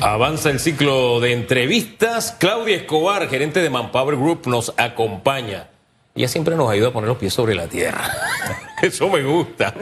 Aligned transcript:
Avanza 0.00 0.50
el 0.50 0.60
ciclo 0.60 1.18
de 1.18 1.32
entrevistas. 1.32 2.36
Claudia 2.38 2.76
Escobar, 2.76 3.28
gerente 3.28 3.60
de 3.60 3.68
Manpower 3.68 4.14
Group, 4.14 4.46
nos 4.46 4.72
acompaña. 4.76 5.70
Ella 6.14 6.28
siempre 6.28 6.54
nos 6.54 6.70
ayuda 6.70 6.88
a 6.88 6.92
poner 6.92 7.08
los 7.08 7.18
pies 7.18 7.34
sobre 7.34 7.56
la 7.56 7.66
tierra. 7.66 8.08
Eso 8.82 9.08
me 9.08 9.24
gusta. 9.24 9.74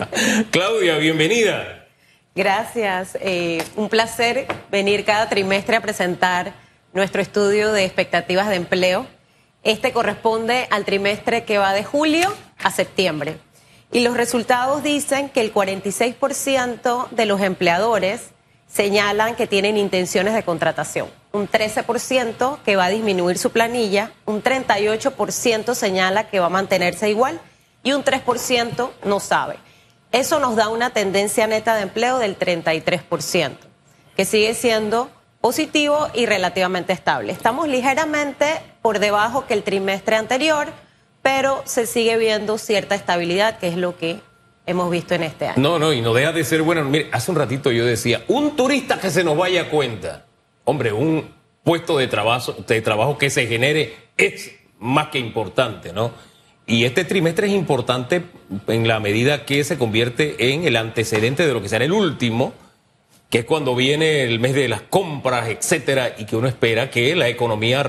Claudia, 0.50 0.96
bienvenida. 0.96 1.86
Gracias. 2.34 3.18
Eh, 3.20 3.62
un 3.76 3.90
placer 3.90 4.46
venir 4.70 5.04
cada 5.04 5.28
trimestre 5.28 5.76
a 5.76 5.82
presentar 5.82 6.54
nuestro 6.94 7.20
estudio 7.20 7.72
de 7.72 7.84
expectativas 7.84 8.48
de 8.48 8.56
empleo. 8.56 9.06
Este 9.64 9.92
corresponde 9.92 10.66
al 10.70 10.86
trimestre 10.86 11.44
que 11.44 11.58
va 11.58 11.74
de 11.74 11.84
julio 11.84 12.32
a 12.62 12.70
septiembre. 12.70 13.36
Y 13.92 14.00
los 14.00 14.16
resultados 14.16 14.82
dicen 14.82 15.28
que 15.28 15.42
el 15.42 15.52
46% 15.52 17.10
de 17.10 17.26
los 17.26 17.42
empleadores 17.42 18.30
señalan 18.68 19.36
que 19.36 19.46
tienen 19.46 19.76
intenciones 19.76 20.34
de 20.34 20.42
contratación, 20.42 21.08
un 21.32 21.48
13% 21.48 22.58
que 22.64 22.76
va 22.76 22.86
a 22.86 22.90
disminuir 22.90 23.38
su 23.38 23.50
planilla, 23.50 24.12
un 24.24 24.42
38% 24.42 25.74
señala 25.74 26.28
que 26.28 26.40
va 26.40 26.46
a 26.46 26.50
mantenerse 26.50 27.08
igual 27.08 27.40
y 27.82 27.92
un 27.92 28.04
3% 28.04 28.90
no 29.04 29.20
sabe. 29.20 29.56
Eso 30.12 30.40
nos 30.40 30.56
da 30.56 30.68
una 30.68 30.90
tendencia 30.90 31.46
neta 31.46 31.74
de 31.74 31.82
empleo 31.82 32.18
del 32.18 32.38
33%, 32.38 33.56
que 34.16 34.24
sigue 34.24 34.54
siendo 34.54 35.10
positivo 35.40 36.08
y 36.14 36.26
relativamente 36.26 36.92
estable. 36.92 37.32
Estamos 37.32 37.68
ligeramente 37.68 38.60
por 38.82 38.98
debajo 38.98 39.46
que 39.46 39.54
el 39.54 39.62
trimestre 39.62 40.16
anterior, 40.16 40.72
pero 41.22 41.62
se 41.66 41.86
sigue 41.86 42.16
viendo 42.16 42.58
cierta 42.58 42.94
estabilidad, 42.94 43.58
que 43.58 43.68
es 43.68 43.76
lo 43.76 43.96
que 43.96 44.20
hemos 44.66 44.90
visto 44.90 45.14
en 45.14 45.22
este 45.22 45.46
año. 45.46 45.62
No, 45.62 45.78
no, 45.78 45.92
y 45.92 46.02
no 46.02 46.12
deja 46.12 46.32
de 46.32 46.44
ser 46.44 46.62
bueno. 46.62 46.84
Mire, 46.84 47.08
hace 47.12 47.30
un 47.30 47.36
ratito 47.36 47.70
yo 47.70 47.86
decía, 47.86 48.24
un 48.28 48.56
turista 48.56 49.00
que 49.00 49.10
se 49.10 49.24
nos 49.24 49.36
vaya 49.36 49.62
a 49.62 49.70
cuenta. 49.70 50.26
Hombre, 50.64 50.92
un 50.92 51.28
puesto 51.62 51.96
de 51.96 52.08
trabajo, 52.08 52.54
de 52.66 52.82
trabajo 52.82 53.16
que 53.16 53.30
se 53.30 53.46
genere 53.46 53.94
es 54.16 54.52
más 54.78 55.08
que 55.08 55.18
importante, 55.18 55.92
¿no? 55.92 56.12
Y 56.66 56.84
este 56.84 57.04
trimestre 57.04 57.46
es 57.46 57.52
importante 57.52 58.22
en 58.66 58.88
la 58.88 58.98
medida 58.98 59.44
que 59.44 59.62
se 59.62 59.78
convierte 59.78 60.52
en 60.52 60.64
el 60.64 60.76
antecedente 60.76 61.46
de 61.46 61.52
lo 61.52 61.62
que 61.62 61.68
será 61.68 61.84
el 61.84 61.92
último, 61.92 62.52
que 63.30 63.38
es 63.38 63.44
cuando 63.44 63.76
viene 63.76 64.24
el 64.24 64.40
mes 64.40 64.54
de 64.54 64.68
las 64.68 64.82
compras, 64.82 65.48
etcétera, 65.48 66.14
y 66.18 66.24
que 66.24 66.36
uno 66.36 66.48
espera 66.48 66.90
que 66.90 67.14
la 67.14 67.28
economía 67.28 67.84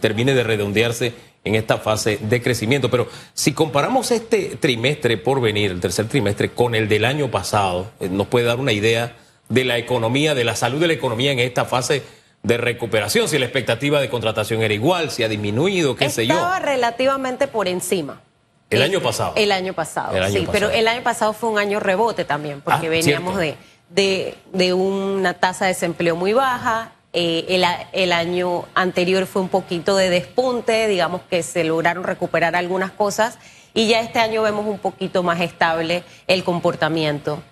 termine 0.00 0.34
de 0.34 0.44
redondearse 0.44 1.14
en 1.44 1.54
esta 1.54 1.78
fase 1.78 2.18
de 2.20 2.42
crecimiento. 2.42 2.90
Pero 2.90 3.08
si 3.34 3.52
comparamos 3.52 4.10
este 4.10 4.56
trimestre 4.56 5.16
por 5.16 5.40
venir, 5.40 5.70
el 5.70 5.80
tercer 5.80 6.08
trimestre, 6.08 6.50
con 6.50 6.74
el 6.74 6.88
del 6.88 7.04
año 7.04 7.30
pasado, 7.30 7.90
eh, 8.00 8.08
nos 8.08 8.26
puede 8.28 8.46
dar 8.46 8.58
una 8.58 8.72
idea 8.72 9.16
de 9.48 9.64
la 9.64 9.78
economía, 9.78 10.34
de 10.34 10.44
la 10.44 10.56
salud 10.56 10.80
de 10.80 10.86
la 10.86 10.92
economía 10.92 11.32
en 11.32 11.38
esta 11.38 11.64
fase 11.64 12.02
de 12.42 12.56
recuperación, 12.56 13.28
si 13.28 13.38
la 13.38 13.44
expectativa 13.44 14.00
de 14.00 14.08
contratación 14.08 14.62
era 14.62 14.74
igual, 14.74 15.10
si 15.10 15.22
ha 15.22 15.28
disminuido, 15.28 15.94
qué 15.94 16.10
sé 16.10 16.26
yo. 16.26 16.34
Estaba 16.34 16.58
relativamente 16.58 17.46
por 17.46 17.68
encima. 17.68 18.20
El 18.68 18.82
año 18.82 19.00
pasado. 19.00 19.34
El 19.36 19.52
año 19.52 19.74
pasado, 19.74 20.14
sí, 20.30 20.48
pero 20.50 20.70
el 20.70 20.88
año 20.88 21.02
pasado 21.02 21.34
fue 21.34 21.50
un 21.50 21.58
año 21.58 21.78
rebote 21.78 22.24
también, 22.24 22.62
porque 22.62 22.86
ah, 22.86 22.90
veníamos 22.90 23.36
de, 23.36 23.54
de, 23.90 24.34
de 24.52 24.72
una 24.72 25.34
tasa 25.34 25.66
de 25.66 25.72
desempleo 25.72 26.16
muy 26.16 26.32
baja, 26.32 26.92
eh, 27.14 27.84
el, 27.92 28.12
año 28.12 28.64
anterior 28.74 29.26
fue 29.26 29.42
un 29.42 29.50
poquito 29.50 29.96
de 29.96 30.08
despunte, 30.08 30.88
digamos 30.88 31.20
que 31.28 31.42
se 31.42 31.62
lograron 31.62 32.04
recuperar 32.04 32.56
algunas 32.56 32.90
cosas 32.90 33.38
y 33.74 33.88
ya 33.88 34.00
este 34.00 34.18
año 34.18 34.40
vemos 34.40 34.66
un 34.66 34.78
poquito 34.78 35.22
más 35.22 35.40
estable 35.42 36.04
el 36.26 36.42
comportamiento 36.42 37.42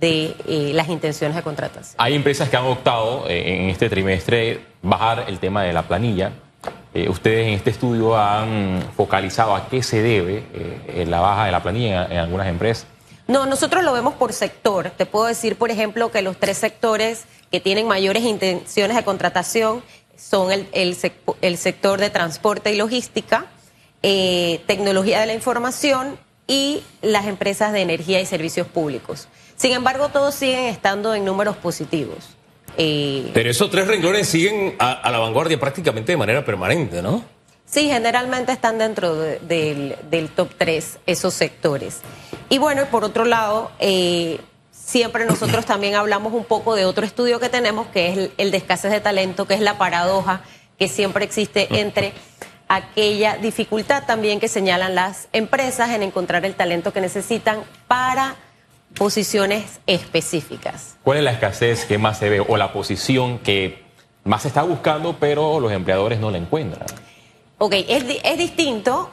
de 0.00 0.34
eh, 0.48 0.72
las 0.74 0.88
intenciones 0.88 1.36
de 1.36 1.42
contratación. 1.42 1.96
Hay 1.98 2.14
empresas 2.14 2.48
que 2.48 2.56
han 2.56 2.64
optado 2.64 3.28
eh, 3.28 3.56
en 3.56 3.68
este 3.68 3.90
trimestre 3.90 4.60
bajar 4.80 5.26
el 5.28 5.38
tema 5.38 5.64
de 5.64 5.74
la 5.74 5.82
planilla. 5.82 6.32
ustedes 7.08 7.48
en 7.48 7.54
este 7.54 7.70
estudio 7.70 8.16
han 8.16 8.82
focalizado 8.96 9.54
a 9.54 9.68
qué 9.68 9.82
se 9.82 10.00
debe 10.00 10.44
la 11.06 11.20
baja 11.20 11.44
de 11.44 11.52
la 11.52 11.62
planilla 11.62 12.06
en 12.06 12.16
algunas 12.16 12.46
empresas. 12.46 12.86
No, 13.30 13.46
nosotros 13.46 13.84
lo 13.84 13.92
vemos 13.92 14.14
por 14.14 14.32
sector. 14.32 14.90
Te 14.90 15.06
puedo 15.06 15.26
decir, 15.26 15.54
por 15.54 15.70
ejemplo, 15.70 16.10
que 16.10 16.20
los 16.20 16.36
tres 16.36 16.58
sectores 16.58 17.26
que 17.52 17.60
tienen 17.60 17.86
mayores 17.86 18.24
intenciones 18.24 18.96
de 18.96 19.04
contratación 19.04 19.84
son 20.16 20.50
el, 20.50 20.66
el, 20.72 21.56
sector 21.56 22.00
de 22.00 22.10
transporte 22.10 22.72
y 22.72 22.76
logística, 22.76 23.46
eh, 24.02 24.60
tecnología 24.66 25.20
de 25.20 25.26
la 25.26 25.34
información 25.34 26.18
y 26.48 26.82
las 27.02 27.26
empresas 27.26 27.72
de 27.72 27.82
energía 27.82 28.20
y 28.20 28.26
servicios 28.26 28.66
públicos. 28.66 29.28
Sin 29.54 29.74
embargo, 29.74 30.08
todos 30.08 30.34
siguen 30.34 30.64
estando 30.64 31.14
en 31.14 31.24
números 31.24 31.56
positivos. 31.56 32.30
Eh, 32.78 33.30
Pero 33.32 33.48
esos 33.48 33.70
tres 33.70 33.86
renglones 33.86 34.26
siguen 34.26 34.74
a, 34.80 35.08
la 35.08 35.20
vanguardia 35.20 35.60
prácticamente 35.60 36.10
de 36.10 36.16
manera 36.16 36.44
permanente, 36.44 37.00
¿no? 37.00 37.22
Sí, 37.64 37.86
generalmente 37.86 38.50
están 38.50 38.78
dentro 38.78 39.14
del, 39.14 39.96
del, 40.10 40.28
top 40.30 40.50
3 40.58 40.98
esos 41.06 41.32
sectores. 41.32 42.00
Y 42.50 42.58
bueno, 42.58 42.84
por 42.86 43.04
otro 43.04 43.24
lado, 43.24 43.70
eh, 43.78 44.40
siempre 44.72 45.24
nosotros 45.24 45.64
también 45.66 45.94
hablamos 45.94 46.32
un 46.32 46.44
poco 46.44 46.74
de 46.74 46.84
otro 46.84 47.06
estudio 47.06 47.38
que 47.38 47.48
tenemos, 47.48 47.86
que 47.86 48.08
es 48.08 48.30
el 48.36 48.50
de 48.50 48.56
escasez 48.56 48.90
de 48.90 49.00
talento, 49.00 49.46
que 49.46 49.54
es 49.54 49.60
la 49.60 49.78
paradoja 49.78 50.42
que 50.76 50.88
siempre 50.88 51.24
existe 51.24 51.68
entre 51.78 52.12
aquella 52.66 53.36
dificultad 53.36 54.04
también 54.04 54.40
que 54.40 54.48
señalan 54.48 54.96
las 54.96 55.28
empresas 55.32 55.90
en 55.90 56.02
encontrar 56.02 56.44
el 56.44 56.54
talento 56.54 56.92
que 56.92 57.00
necesitan 57.00 57.62
para 57.86 58.34
posiciones 58.96 59.78
específicas. 59.86 60.96
¿Cuál 61.04 61.18
es 61.18 61.24
la 61.24 61.32
escasez 61.32 61.84
que 61.84 61.98
más 61.98 62.18
se 62.18 62.28
ve 62.28 62.40
o 62.40 62.56
la 62.56 62.72
posición 62.72 63.38
que 63.38 63.84
más 64.24 64.42
se 64.42 64.48
está 64.48 64.62
buscando 64.62 65.16
pero 65.20 65.60
los 65.60 65.70
empleadores 65.70 66.18
no 66.18 66.32
la 66.32 66.38
encuentran? 66.38 66.86
Ok, 67.58 67.74
es, 67.74 68.04
es 68.24 68.38
distinto 68.38 69.10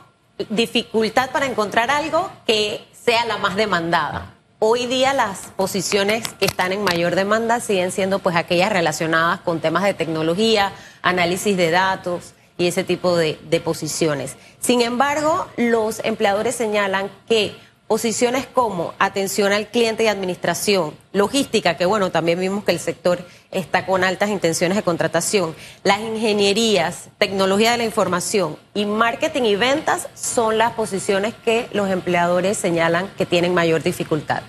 dificultad 0.50 1.32
para 1.32 1.46
encontrar 1.46 1.90
algo 1.90 2.30
que 2.46 2.87
sea 3.08 3.24
la 3.24 3.38
más 3.38 3.56
demandada. 3.56 4.34
Hoy 4.60 4.86
día 4.86 5.14
las 5.14 5.54
posiciones 5.56 6.28
que 6.28 6.46
están 6.46 6.74
en 6.74 6.84
mayor 6.84 7.16
demanda 7.16 7.62
siguen 7.62 7.94
siendo 7.94 8.20
pues 8.20 8.36
aquellas 8.36 8.70
relacionadas 8.70 9.40
con 9.40 9.62
temas 9.62 9.84
de 9.86 9.94
tecnología, 9.94 10.74
análisis 11.02 11.56
de 11.56 11.72
datos 11.72 12.34
y 12.58 12.68
ese 12.68 12.84
tipo 12.84 13.16
de, 13.16 13.40
de 13.50 13.62
posiciones. 13.62 14.36
Sin 14.60 14.82
embargo, 14.82 15.48
los 15.56 16.04
empleadores 16.04 16.56
señalan 16.56 17.10
que 17.30 17.56
Posiciones 17.88 18.46
como 18.46 18.94
atención 19.00 19.54
al 19.54 19.68
cliente 19.68 20.04
y 20.04 20.08
administración, 20.08 20.94
logística, 21.14 21.78
que 21.78 21.86
bueno, 21.86 22.12
también 22.12 22.38
vimos 22.38 22.66
que 22.66 22.72
el 22.74 22.80
sector 22.80 23.26
está 23.50 23.86
con 23.86 24.04
altas 24.04 24.30
intenciones 24.30 24.76
de 24.76 24.84
contratación, 24.84 25.56
las 25.84 26.02
ingenierías, 26.02 27.08
tecnología 27.18 27.72
de 27.72 27.78
la 27.78 27.86
información 27.86 28.58
y 28.74 28.86
marketing 28.86 29.44
y 29.44 29.56
ventas 29.56 30.10
son 30.16 30.58
las 30.58 30.74
posiciones 30.74 31.34
que 31.46 31.70
los 31.72 31.90
empleadores 31.90 32.58
señalan 32.58 33.08
que 33.18 33.26
tienen 33.26 33.54
mayor 33.54 33.82
dificultad. 33.84 34.44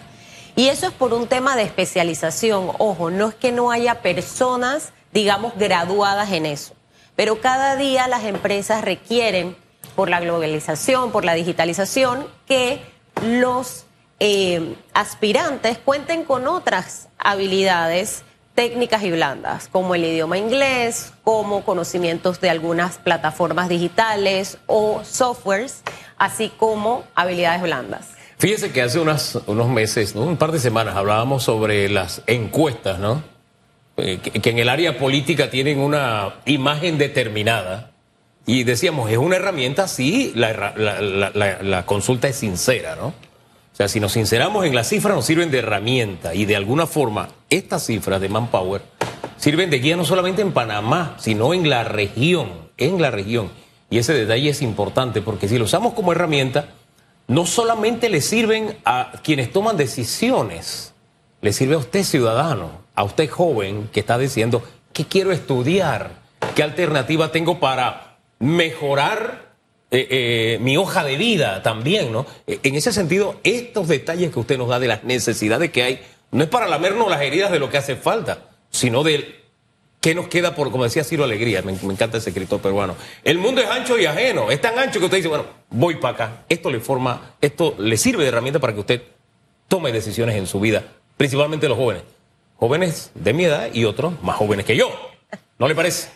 Y 0.57 0.67
eso 0.67 0.89
es 0.89 0.93
por 0.93 1.15
un 1.15 1.29
tema 1.29 1.55
de 1.55 1.63
especialización. 1.63 2.73
Ojo, 2.79 3.09
no 3.11 3.29
es 3.29 3.37
que 3.37 3.53
no 3.53 3.71
haya 3.71 4.03
personas, 4.03 4.93
digamos, 5.13 5.53
graduadas 5.57 6.33
en 6.33 6.45
eso, 6.45 6.75
pero 7.15 7.41
cada 7.41 7.77
día 7.77 8.09
las 8.09 8.25
empresas 8.25 8.83
requieren, 8.83 9.57
por 9.95 10.11
la 10.11 10.19
globalización, 10.19 11.13
por 11.13 11.25
la 11.25 11.35
digitalización, 11.35 12.27
que 12.45 12.98
los 13.23 13.85
eh, 14.21 14.75
aspirantes 14.95 15.79
cuenten 15.79 16.25
con 16.25 16.47
otras 16.49 17.09
habilidades 17.19 18.25
técnicas 18.55 19.05
y 19.05 19.13
blandas, 19.13 19.69
como 19.69 19.95
el 19.95 20.05
idioma 20.05 20.37
inglés, 20.37 21.13
como 21.23 21.65
conocimientos 21.65 22.41
de 22.41 22.51
algunas 22.51 22.99
plataformas 22.99 23.69
digitales 23.69 24.59
o 24.67 25.03
softwares, 25.05 25.83
así 26.17 26.51
como 26.57 27.05
habilidades 27.15 27.63
blandas. 27.63 28.09
Fíjese 28.39 28.73
que 28.73 28.83
hace 28.83 28.99
unos 28.99 29.69
meses, 29.69 30.15
un 30.15 30.37
par 30.37 30.51
de 30.51 30.59
semanas, 30.59 30.97
hablábamos 30.97 31.45
sobre 31.45 31.89
las 31.89 32.23
encuestas, 32.27 32.99
¿no? 32.99 33.23
Eh, 33.97 34.19
que, 34.19 34.51
en 34.51 34.59
el 34.59 34.69
área 34.69 34.97
política 34.97 35.51
tienen 35.51 35.81
una 35.81 36.37
imagen 36.45 36.99
determinada 36.99 37.91
y 38.49 38.65
decíamos, 38.65 39.11
es 39.11 39.19
una 39.19 39.37
herramienta, 39.37 39.87
sí, 39.87 40.33
la, 40.35 41.83
consulta 41.85 42.29
es 42.29 42.37
sincera, 42.37 42.97
¿no? 42.97 43.09
O 43.09 43.77
sea, 43.77 43.89
si 43.89 44.01
nos 44.01 44.13
sinceramos 44.13 44.65
en 44.65 44.75
las 44.75 44.89
cifras, 44.89 45.15
nos 45.15 45.27
sirven 45.27 45.51
de 45.51 45.59
herramienta 45.59 46.35
y 46.35 46.47
de 46.47 46.57
alguna 46.57 46.87
forma 46.87 47.29
estas 47.51 47.85
cifras 47.85 48.23
de 48.23 48.31
Manpower 48.31 48.81
sirven 49.37 49.69
de 49.69 49.81
guía 49.81 49.97
no 49.99 50.05
solamente 50.07 50.41
en 50.41 50.53
Panamá, 50.53 51.15
sino 51.19 51.53
en 51.53 51.69
la 51.69 51.85
región, 51.85 52.71
en 52.79 53.03
la 53.03 53.11
región. 53.11 53.51
Y 53.91 53.99
ese 53.99 54.15
detalle 54.15 54.49
es 54.49 54.63
importante 54.63 55.21
porque 55.21 55.47
si 55.47 55.59
lo 55.59 55.67
usamos 55.67 55.93
como 55.93 56.13
herramienta, 56.13 56.71
no 57.27 57.45
solamente 57.45 58.09
le 58.09 58.23
sirven 58.23 58.79
a 58.87 59.13
quienes 59.23 59.53
toman 59.53 59.77
decisiones, 59.77 60.95
le 61.43 61.53
sirve 61.53 61.75
a 61.75 61.79
usted 61.79 62.03
ciudadano, 62.03 62.71
a 62.95 63.05
usted 63.05 63.29
joven 63.29 63.91
que 63.93 64.01
está 64.01 64.17
diciendo, 64.17 64.63
¿qué 64.95 65.05
quiero 65.05 65.33
estudiar? 65.33 66.13
¿Qué 66.55 66.63
alternativa 66.63 67.31
tengo 67.31 67.61
para 67.61 68.08
mejorar 68.39 69.55
eh, 69.91 70.07
eh, 70.11 70.59
mi 70.61 70.77
hoja 70.77 71.05
de 71.05 71.17
vida 71.17 71.63
también, 71.63 72.13
¿no? 72.13 72.27
Eh, 72.47 72.61
en 72.63 72.75
ese 72.75 72.93
sentido, 72.93 73.41
estos 73.43 73.89
detalles 73.89 74.33
que 74.33 74.39
usted 74.39 74.59
nos 74.59 74.69
da 74.69 74.79
de 74.79 74.89
las 74.89 75.05
necesidades 75.05 75.71
que 75.71 75.83
hay, 75.83 76.03
no 76.31 76.45
es 76.45 76.51
para 76.51 76.69
lamernos 76.69 77.11
las 77.11 77.23
heridas 77.23 77.51
de 77.51 77.59
lo 77.59 77.71
que 77.71 77.79
hace 77.79 77.97
falta, 77.97 78.51
sino 78.71 79.03
de 79.03 79.39
¿Qué 80.01 80.15
nos 80.15 80.29
queda 80.29 80.55
por, 80.55 80.71
como 80.71 80.85
decía 80.85 81.03
Ciro 81.03 81.25
Alegría, 81.25 81.61
me, 81.63 81.73
me, 81.73 81.93
encanta 81.93 82.19
ese 82.19 82.31
escritor 82.31 82.61
peruano? 82.61 82.95
El 83.25 83.39
mundo 83.39 83.61
es 83.61 83.69
ancho 83.69 83.99
y 83.99 84.07
ajeno, 84.07 84.49
es 84.49 84.61
tan 84.61 84.79
ancho 84.79 85.01
que 85.01 85.07
usted 85.07 85.17
dice, 85.17 85.29
bueno, 85.29 85.47
voy 85.71 85.97
para 85.97 86.15
acá, 86.15 86.45
esto 86.49 86.71
le 86.71 86.79
forma, 86.79 87.35
esto 87.41 87.75
le 87.79 87.97
sirve 87.97 88.23
de 88.23 88.29
herramienta 88.29 88.61
para 88.61 88.73
que 88.75 88.81
usted 88.81 89.03
tome 89.67 89.91
decisiones 89.91 90.37
en 90.37 90.47
su 90.47 90.61
vida, 90.61 90.85
principalmente 91.17 91.69
los 91.69 91.77
jóvenes. 91.77 92.05
Jóvenes 92.59 93.11
de 93.15 93.33
mi 93.33 93.45
edad 93.45 93.71
y 93.73 93.85
otros 93.85 94.15
más 94.23 94.37
jóvenes 94.37 94.67
que 94.67 94.77
yo. 94.77 94.91
¿No 95.59 95.67
le 95.67 95.75
parece? 95.75 96.11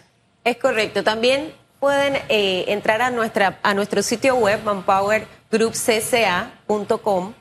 Es 0.44 0.56
correcto. 0.56 1.04
También 1.04 1.52
pueden 1.82 2.14
eh, 2.28 2.64
entrar 2.68 3.02
a, 3.02 3.10
nuestra, 3.10 3.58
a 3.64 3.74
nuestro 3.74 4.04
sitio 4.04 4.36
web, 4.36 4.62
manpowergroupcca.com. 4.62 7.32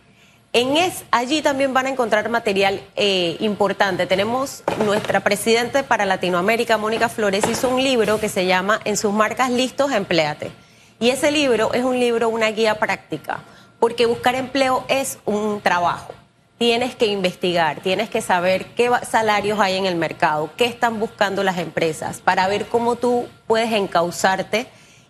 En 0.52 0.78
es, 0.78 1.04
allí 1.12 1.44
también 1.44 1.76
van 1.76 1.86
a 1.86 1.90
encontrar 1.90 2.28
material 2.28 2.82
eh, 2.96 3.38
importante. 3.40 4.08
Tenemos 4.08 4.64
nuestra 4.84 5.20
presidenta 5.20 5.84
para 5.84 6.08
Latinoamérica, 6.08 6.80
Mónica 6.80 7.08
Flores, 7.08 7.48
hizo 7.48 7.70
un 7.70 7.84
libro 7.84 8.20
que 8.20 8.30
se 8.30 8.48
llama 8.48 8.80
En 8.84 8.98
sus 8.98 9.14
marcas 9.14 9.52
listos, 9.52 9.92
empleate. 9.92 10.52
Y 11.00 11.12
ese 11.12 11.30
libro 11.30 11.72
es 11.76 11.84
un 11.84 12.00
libro, 12.00 12.28
una 12.30 12.50
guía 12.50 12.80
práctica, 12.80 13.42
porque 13.80 14.08
buscar 14.08 14.34
empleo 14.34 14.86
es 14.88 15.20
un 15.26 15.62
trabajo. 15.62 16.16
Tienes 16.62 16.94
que 16.94 17.08
investigar, 17.08 17.80
tienes 17.82 18.08
que 18.12 18.22
saber 18.22 18.68
qué 18.76 18.92
salarios 19.10 19.60
hay 19.60 19.78
en 19.78 19.88
el 19.88 19.96
mercado, 19.96 20.52
qué 20.58 20.66
están 20.66 21.00
buscando 21.00 21.44
las 21.44 21.58
empresas, 21.58 22.22
para 22.22 22.48
ver 22.48 22.68
cómo 22.68 22.98
tú 22.98 23.26
puedes 23.48 23.72
encauzarte 23.74 24.68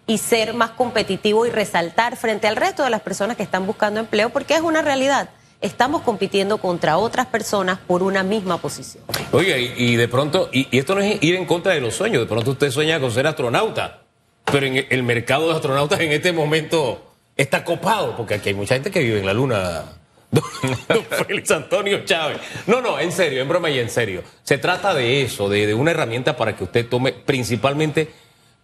y 0.07 0.17
ser 0.19 0.53
más 0.53 0.69
competitivo 0.69 1.45
y 1.45 1.49
resaltar 1.49 2.15
frente 2.15 2.47
al 2.47 2.55
resto 2.55 2.85
de 2.85 2.89
las 2.89 3.01
personas 3.01 3.35
que 3.35 3.43
están 3.43 3.67
buscando 3.67 3.99
empleo, 3.99 4.29
porque 4.29 4.53
es 4.53 4.61
una 4.61 4.81
realidad. 4.81 5.29
Estamos 5.59 6.03
compitiendo 6.03 6.57
contra 6.57 6.97
otras 6.97 7.25
personas 7.25 7.79
por 7.85 8.01
una 8.01 8.23
misma 8.23 8.57
posición. 8.57 9.03
Oiga, 9.33 9.57
y, 9.57 9.97
de 9.97 10.07
pronto, 10.07 10.49
y, 10.53 10.69
esto 10.71 10.95
no 10.95 11.01
es 11.01 11.21
ir 11.21 11.35
en 11.35 11.45
contra 11.45 11.73
de 11.73 11.81
los 11.81 11.93
sueños, 11.93 12.21
de 12.21 12.27
pronto 12.27 12.51
usted 12.51 12.71
sueña 12.71 13.01
con 13.01 13.11
ser 13.11 13.27
astronauta, 13.27 14.03
pero 14.45 14.67
en 14.67 14.87
el 14.89 15.03
mercado 15.03 15.49
de 15.49 15.55
astronautas 15.55 15.99
en 15.99 16.13
este 16.13 16.31
momento 16.31 17.11
está 17.35 17.65
copado, 17.65 18.15
porque 18.15 18.35
aquí 18.35 18.47
hay 18.47 18.55
mucha 18.55 18.75
gente 18.75 18.89
que 18.89 19.01
vive 19.01 19.19
en 19.19 19.25
la 19.25 19.33
luna. 19.33 19.97
Don 20.31 21.05
Félix 21.05 21.51
Antonio 21.51 22.05
Chávez. 22.05 22.37
No, 22.67 22.81
no, 22.81 22.99
en 22.99 23.11
serio, 23.11 23.41
en 23.41 23.49
broma 23.49 23.69
y 23.69 23.79
en 23.79 23.89
serio. 23.89 24.23
Se 24.43 24.57
trata 24.57 24.93
de 24.93 25.21
eso, 25.21 25.49
de, 25.49 25.67
de 25.67 25.73
una 25.73 25.91
herramienta 25.91 26.37
para 26.37 26.55
que 26.55 26.63
usted 26.63 26.87
tome 26.87 27.11
principalmente 27.11 28.09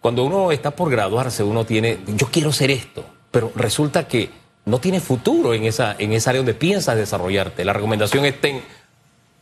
cuando 0.00 0.24
uno 0.24 0.52
está 0.52 0.70
por 0.70 0.90
graduarse, 0.90 1.42
uno 1.42 1.64
tiene, 1.64 1.98
yo 2.06 2.28
quiero 2.30 2.52
ser 2.52 2.70
esto, 2.70 3.04
pero 3.30 3.52
resulta 3.56 4.06
que 4.06 4.30
no 4.64 4.78
tiene 4.78 5.00
futuro 5.00 5.54
en 5.54 5.64
esa, 5.64 5.96
en 5.98 6.12
esa 6.12 6.30
área 6.30 6.40
donde 6.40 6.54
piensas 6.54 6.96
desarrollarte. 6.96 7.64
La 7.64 7.72
recomendación 7.72 8.24
es 8.24 8.40
ten 8.40 8.62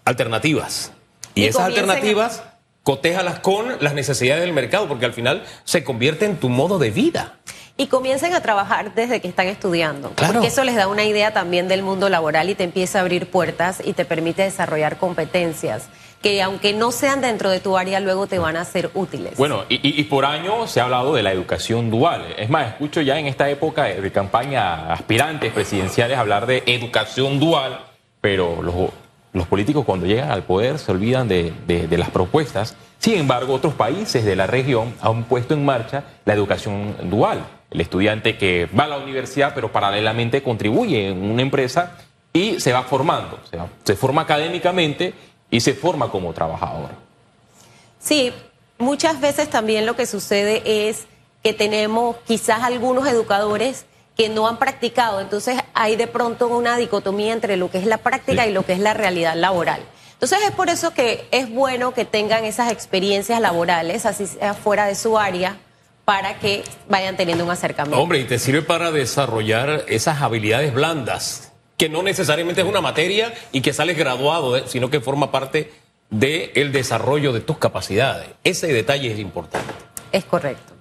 alternativas. 0.05 0.93
Y, 1.35 1.45
esas 1.45 1.65
alternativas, 1.65 2.43
cotéjalas 2.83 3.41
con 3.41 3.77
las 3.81 3.93
necesidades 3.93 4.43
del 4.43 4.55
mercado, 4.55 4.89
porque 4.89 5.05
al 5.05 5.13
final 5.13 5.45
se 5.65 5.85
convierte 5.85 6.25
en 6.25 6.39
tu 6.39 6.49
modo 6.49 6.79
de 6.79 6.91
vida 6.91 7.39
y 7.77 7.89
comiencen 7.89 8.35
a 8.35 8.41
trabajar 8.41 8.95
desde 8.95 9.21
que 9.21 9.29
están 9.29 9.49
estudiando. 9.49 10.11
Porque 10.11 10.47
eso 10.47 10.65
les 10.65 10.77
da 10.77 10.89
una 10.89 11.05
idea 11.05 11.33
también 11.33 11.69
del 11.69 11.83
mundo 11.83 12.09
laboral 12.09 12.49
y 12.49 12.55
te 12.55 12.65
empieza 12.65 12.99
a 12.99 13.03
abrir 13.03 13.29
puertas 13.31 13.83
y 13.85 13.93
te 13.93 14.05
permite 14.05 14.43
desarrollar 14.43 14.97
competencias 14.97 15.89
que 16.23 16.43
aunque 16.43 16.73
no 16.73 16.91
sean 16.91 17.21
dentro 17.21 17.51
de 17.51 17.61
tu 17.61 17.77
área, 17.77 18.01
luego 18.01 18.27
te 18.27 18.39
van 18.39 18.57
a 18.57 18.65
ser 18.65 18.91
útiles. 18.95 19.37
Bueno, 19.37 19.65
y, 19.69 20.03
por 20.05 20.25
año 20.25 20.67
se 20.67 20.81
ha 20.81 20.85
hablado 20.85 21.15
de 21.15 21.23
la 21.23 21.31
educación 21.31 21.91
dual. 21.91 22.35
Es 22.37 22.49
más, 22.51 22.69
escucho 22.69 23.01
ya 23.01 23.19
en 23.19 23.27
esta 23.27 23.49
época 23.49 23.85
de 23.85 24.11
campaña 24.11 24.93
aspirantes 24.93 25.53
presidenciales 25.53 26.19
hablar 26.19 26.47
de 26.47 26.65
educación 26.67 27.39
dual, 27.39 27.81
pero 28.21 28.61
los, 28.63 28.75
los 29.35 29.47
políticos 29.47 29.85
cuando 29.85 30.07
llegan 30.07 30.31
al 30.31 30.43
poder 30.43 30.79
se 30.79 30.91
olvidan 30.91 31.29
de, 31.29 31.53
de 31.67 31.99
las 31.99 32.11
propuestas. 32.11 32.75
Sin 32.99 33.19
embargo, 33.19 33.55
otros 33.55 33.75
países 33.75 34.25
de 34.25 34.35
la 34.35 34.47
región 34.47 34.95
han 35.03 35.25
puesto 35.25 35.55
en 35.55 35.65
marcha 35.65 36.03
la 36.25 36.33
educación 36.33 36.97
dual. 37.05 37.47
El 37.77 37.83
estudiante 37.83 38.39
que 38.39 38.65
va 38.69 38.85
a 38.85 38.89
la 38.89 38.97
universidad, 38.97 39.53
pero 39.55 39.71
paralelamente 39.71 40.43
contribuye 40.43 41.09
en 41.09 41.31
una 41.31 41.43
empresa 41.43 41.99
y 42.33 42.59
se 42.59 42.73
va 42.73 42.85
formando, 42.85 43.39
se 43.85 43.95
forma 43.97 44.23
académicamente 44.23 45.13
y 45.51 45.61
se 45.61 45.75
forma 45.75 46.11
como 46.11 46.33
trabajador. 46.33 46.89
Sí, 47.99 48.33
muchas 48.79 49.21
veces 49.21 49.51
también 49.51 49.85
lo 49.85 49.95
que 49.95 50.07
sucede 50.07 50.89
es 50.89 51.05
que 51.43 51.53
tenemos 51.53 52.17
quizás 52.27 52.63
algunos 52.63 53.07
educadores 53.09 53.85
que 54.17 54.31
no 54.31 54.49
han 54.49 54.59
practicado, 54.59 55.21
entonces 55.21 55.61
hay 55.75 55.97
de 55.97 56.07
pronto 56.07 56.49
una 56.49 56.79
dicotomía 56.79 57.35
entre 57.35 57.59
lo 57.59 57.71
que 57.71 57.77
es 57.77 57.85
la 57.85 57.99
práctica 57.99 58.47
y 58.47 58.55
lo 58.55 58.65
que 58.65 58.73
es 58.73 58.79
la 58.79 58.95
realidad 58.95 59.35
laboral. 59.37 59.83
Entonces 60.15 60.39
es 60.47 60.53
por 60.53 60.71
eso 60.71 60.95
que 60.95 61.29
es 61.31 61.51
bueno 61.51 61.93
que 61.93 62.07
tengan 62.07 62.47
esas 62.47 62.73
experiencias 62.73 63.39
laborales, 63.39 64.07
así 64.07 64.27
sea 64.27 64.55
fuera 64.55 64.87
de 64.87 64.95
su 64.95 65.19
área, 65.19 65.59
para 66.07 66.39
que 66.39 66.63
vayan 66.89 67.17
teniendo 67.17 67.45
un 67.45 67.51
acercamiento. 67.51 68.01
Hombre, 68.01 68.21
y 68.21 68.25
te 68.25 68.39
sirve 68.39 68.63
para 68.63 68.93
desarrollar 68.93 69.85
esas 69.89 70.23
habilidades 70.23 70.73
blandas 70.73 71.53
que 71.77 71.89
no 71.89 72.03
necesariamente 72.03 72.63
es 72.63 72.67
una 72.67 72.81
materia 72.81 73.35
y 73.53 73.61
que 73.61 73.73
sales 73.73 73.99
graduado, 73.99 74.67
sino 74.69 74.89
que 74.89 75.01
forma 75.01 75.31
parte 75.31 75.73
del 76.09 76.71
desarrollo 76.71 77.33
de 77.33 77.41
tus 77.41 77.59
capacidades. 77.59 78.29
Ese 78.45 78.69
detalle 78.69 79.13
es 79.13 79.19
importante. 79.19 79.67
Es 80.13 80.25
correcto. 80.25 80.75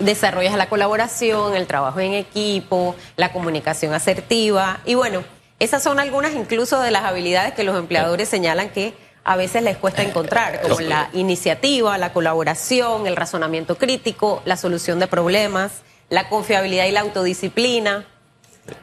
Desarrollas 0.00 0.56
la 0.56 0.68
colaboración, 0.68 1.54
el 1.54 1.68
trabajo 1.68 2.00
en 2.00 2.14
equipo, 2.14 2.96
la 3.16 3.32
comunicación 3.32 3.94
asertiva 3.94 4.80
y 4.84 4.94
bueno, 4.94 5.22
esas 5.60 5.84
son 5.84 6.00
algunas 6.00 6.34
incluso 6.34 6.80
de 6.80 6.90
las 6.90 7.04
habilidades 7.04 7.54
que 7.54 7.62
los 7.62 7.78
empleadores 7.78 8.28
señalan 8.28 8.70
que 8.70 8.94
a 9.24 9.36
veces 9.36 9.62
les 9.62 9.76
cuesta 9.76 10.02
encontrar, 10.02 10.60
como 10.62 10.80
la 10.80 11.08
iniciativa, 11.12 11.96
la 11.98 12.12
colaboración, 12.12 13.06
el 13.06 13.16
razonamiento 13.16 13.78
crítico, 13.78 14.42
la 14.44 14.56
solución 14.56 14.98
de 14.98 15.06
problemas, 15.06 15.82
la 16.08 16.28
confiabilidad 16.28 16.86
y 16.86 16.92
la 16.92 17.00
autodisciplina. 17.00 18.04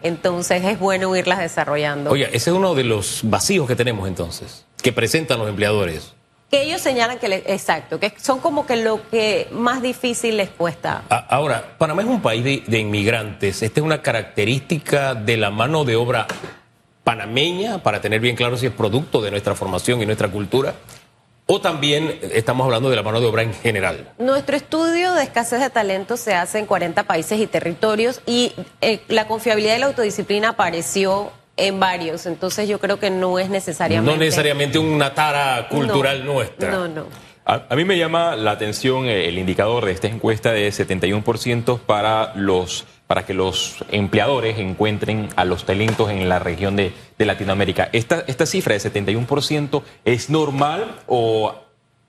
Entonces 0.01 0.63
es 0.63 0.79
bueno 0.79 1.15
irlas 1.15 1.39
desarrollando. 1.39 2.11
Oye, 2.11 2.25
ese 2.27 2.49
es 2.49 2.55
uno 2.55 2.75
de 2.75 2.83
los 2.83 3.21
vacíos 3.23 3.67
que 3.67 3.75
tenemos 3.75 4.07
entonces, 4.07 4.65
que 4.81 4.91
presentan 4.91 5.39
los 5.39 5.49
empleadores. 5.49 6.13
Que 6.49 6.63
ellos 6.63 6.81
señalan 6.81 7.19
que, 7.19 7.43
exacto, 7.45 7.99
que 7.99 8.11
son 8.19 8.39
como 8.39 8.65
que 8.65 8.77
lo 8.77 9.07
que 9.09 9.47
más 9.51 9.83
difícil 9.83 10.37
les 10.37 10.49
cuesta. 10.49 11.03
Ahora, 11.09 11.75
Panamá 11.77 12.01
es 12.01 12.07
un 12.07 12.21
país 12.21 12.43
de, 12.43 12.63
de 12.65 12.79
inmigrantes. 12.79 13.61
Esta 13.61 13.79
es 13.79 13.85
una 13.85 14.01
característica 14.01 15.13
de 15.13 15.37
la 15.37 15.51
mano 15.51 15.85
de 15.85 15.95
obra 15.95 16.25
panameña, 17.03 17.81
para 17.81 18.01
tener 18.01 18.19
bien 18.19 18.35
claro 18.35 18.57
si 18.57 18.67
es 18.67 18.71
producto 18.71 19.21
de 19.21 19.31
nuestra 19.31 19.55
formación 19.55 20.01
y 20.01 20.05
nuestra 20.05 20.29
cultura, 20.29 20.75
o 21.51 21.59
también 21.59 22.19
estamos 22.31 22.65
hablando 22.65 22.91
de 22.91 22.95
la 22.95 23.01
mano 23.01 23.19
de 23.19 23.25
obra 23.25 23.41
en 23.41 23.53
general? 23.53 24.11
Nuestro 24.19 24.55
estudio 24.55 25.13
de 25.13 25.23
escasez 25.23 25.59
de 25.59 25.71
talento 25.71 26.15
se 26.15 26.35
hace 26.35 26.59
en 26.59 26.67
40 26.67 27.03
países 27.03 27.39
y 27.39 27.47
territorios 27.47 28.21
y 28.27 28.53
eh, 28.81 29.01
la 29.07 29.27
confiabilidad 29.27 29.75
y 29.75 29.79
la 29.79 29.87
autodisciplina 29.87 30.49
apareció 30.49 31.31
en 31.57 31.79
varios, 31.79 32.25
entonces 32.25 32.69
yo 32.69 32.79
creo 32.79 32.99
que 32.99 33.09
no 33.09 33.39
es 33.39 33.49
necesariamente... 33.49 34.11
No 34.11 34.17
necesariamente 34.17 34.79
una 34.79 35.13
tara 35.13 35.67
cultural 35.69 36.25
nuestra. 36.25 36.71
No, 36.71 36.87
no. 36.87 37.05
A, 37.45 37.75
mí 37.75 37.83
me 37.83 37.97
llama 37.97 38.35
la 38.35 38.51
atención 38.51 39.07
eh, 39.07 39.27
el 39.27 39.39
indicador 39.39 39.85
de 39.85 39.91
esta 39.91 40.07
encuesta 40.07 40.51
de 40.51 40.69
71% 40.69 41.79
para 41.79 42.33
los 42.35 42.85
para 43.09 43.25
que 43.25 43.33
los 43.33 43.83
empleadores 43.89 44.59
encuentren 44.59 45.29
a 45.35 45.43
los 45.43 45.65
talentos 45.65 46.11
en 46.11 46.29
la 46.29 46.37
región 46.37 46.75
de, 46.75 46.93
Latinoamérica. 47.17 47.89
¿Esta, 47.91 48.23
¿Esta 48.27 48.45
cifra 48.45 48.75
de 48.75 48.79
71% 48.79 49.81
es 50.05 50.29
normal 50.29 50.95
o 51.07 51.55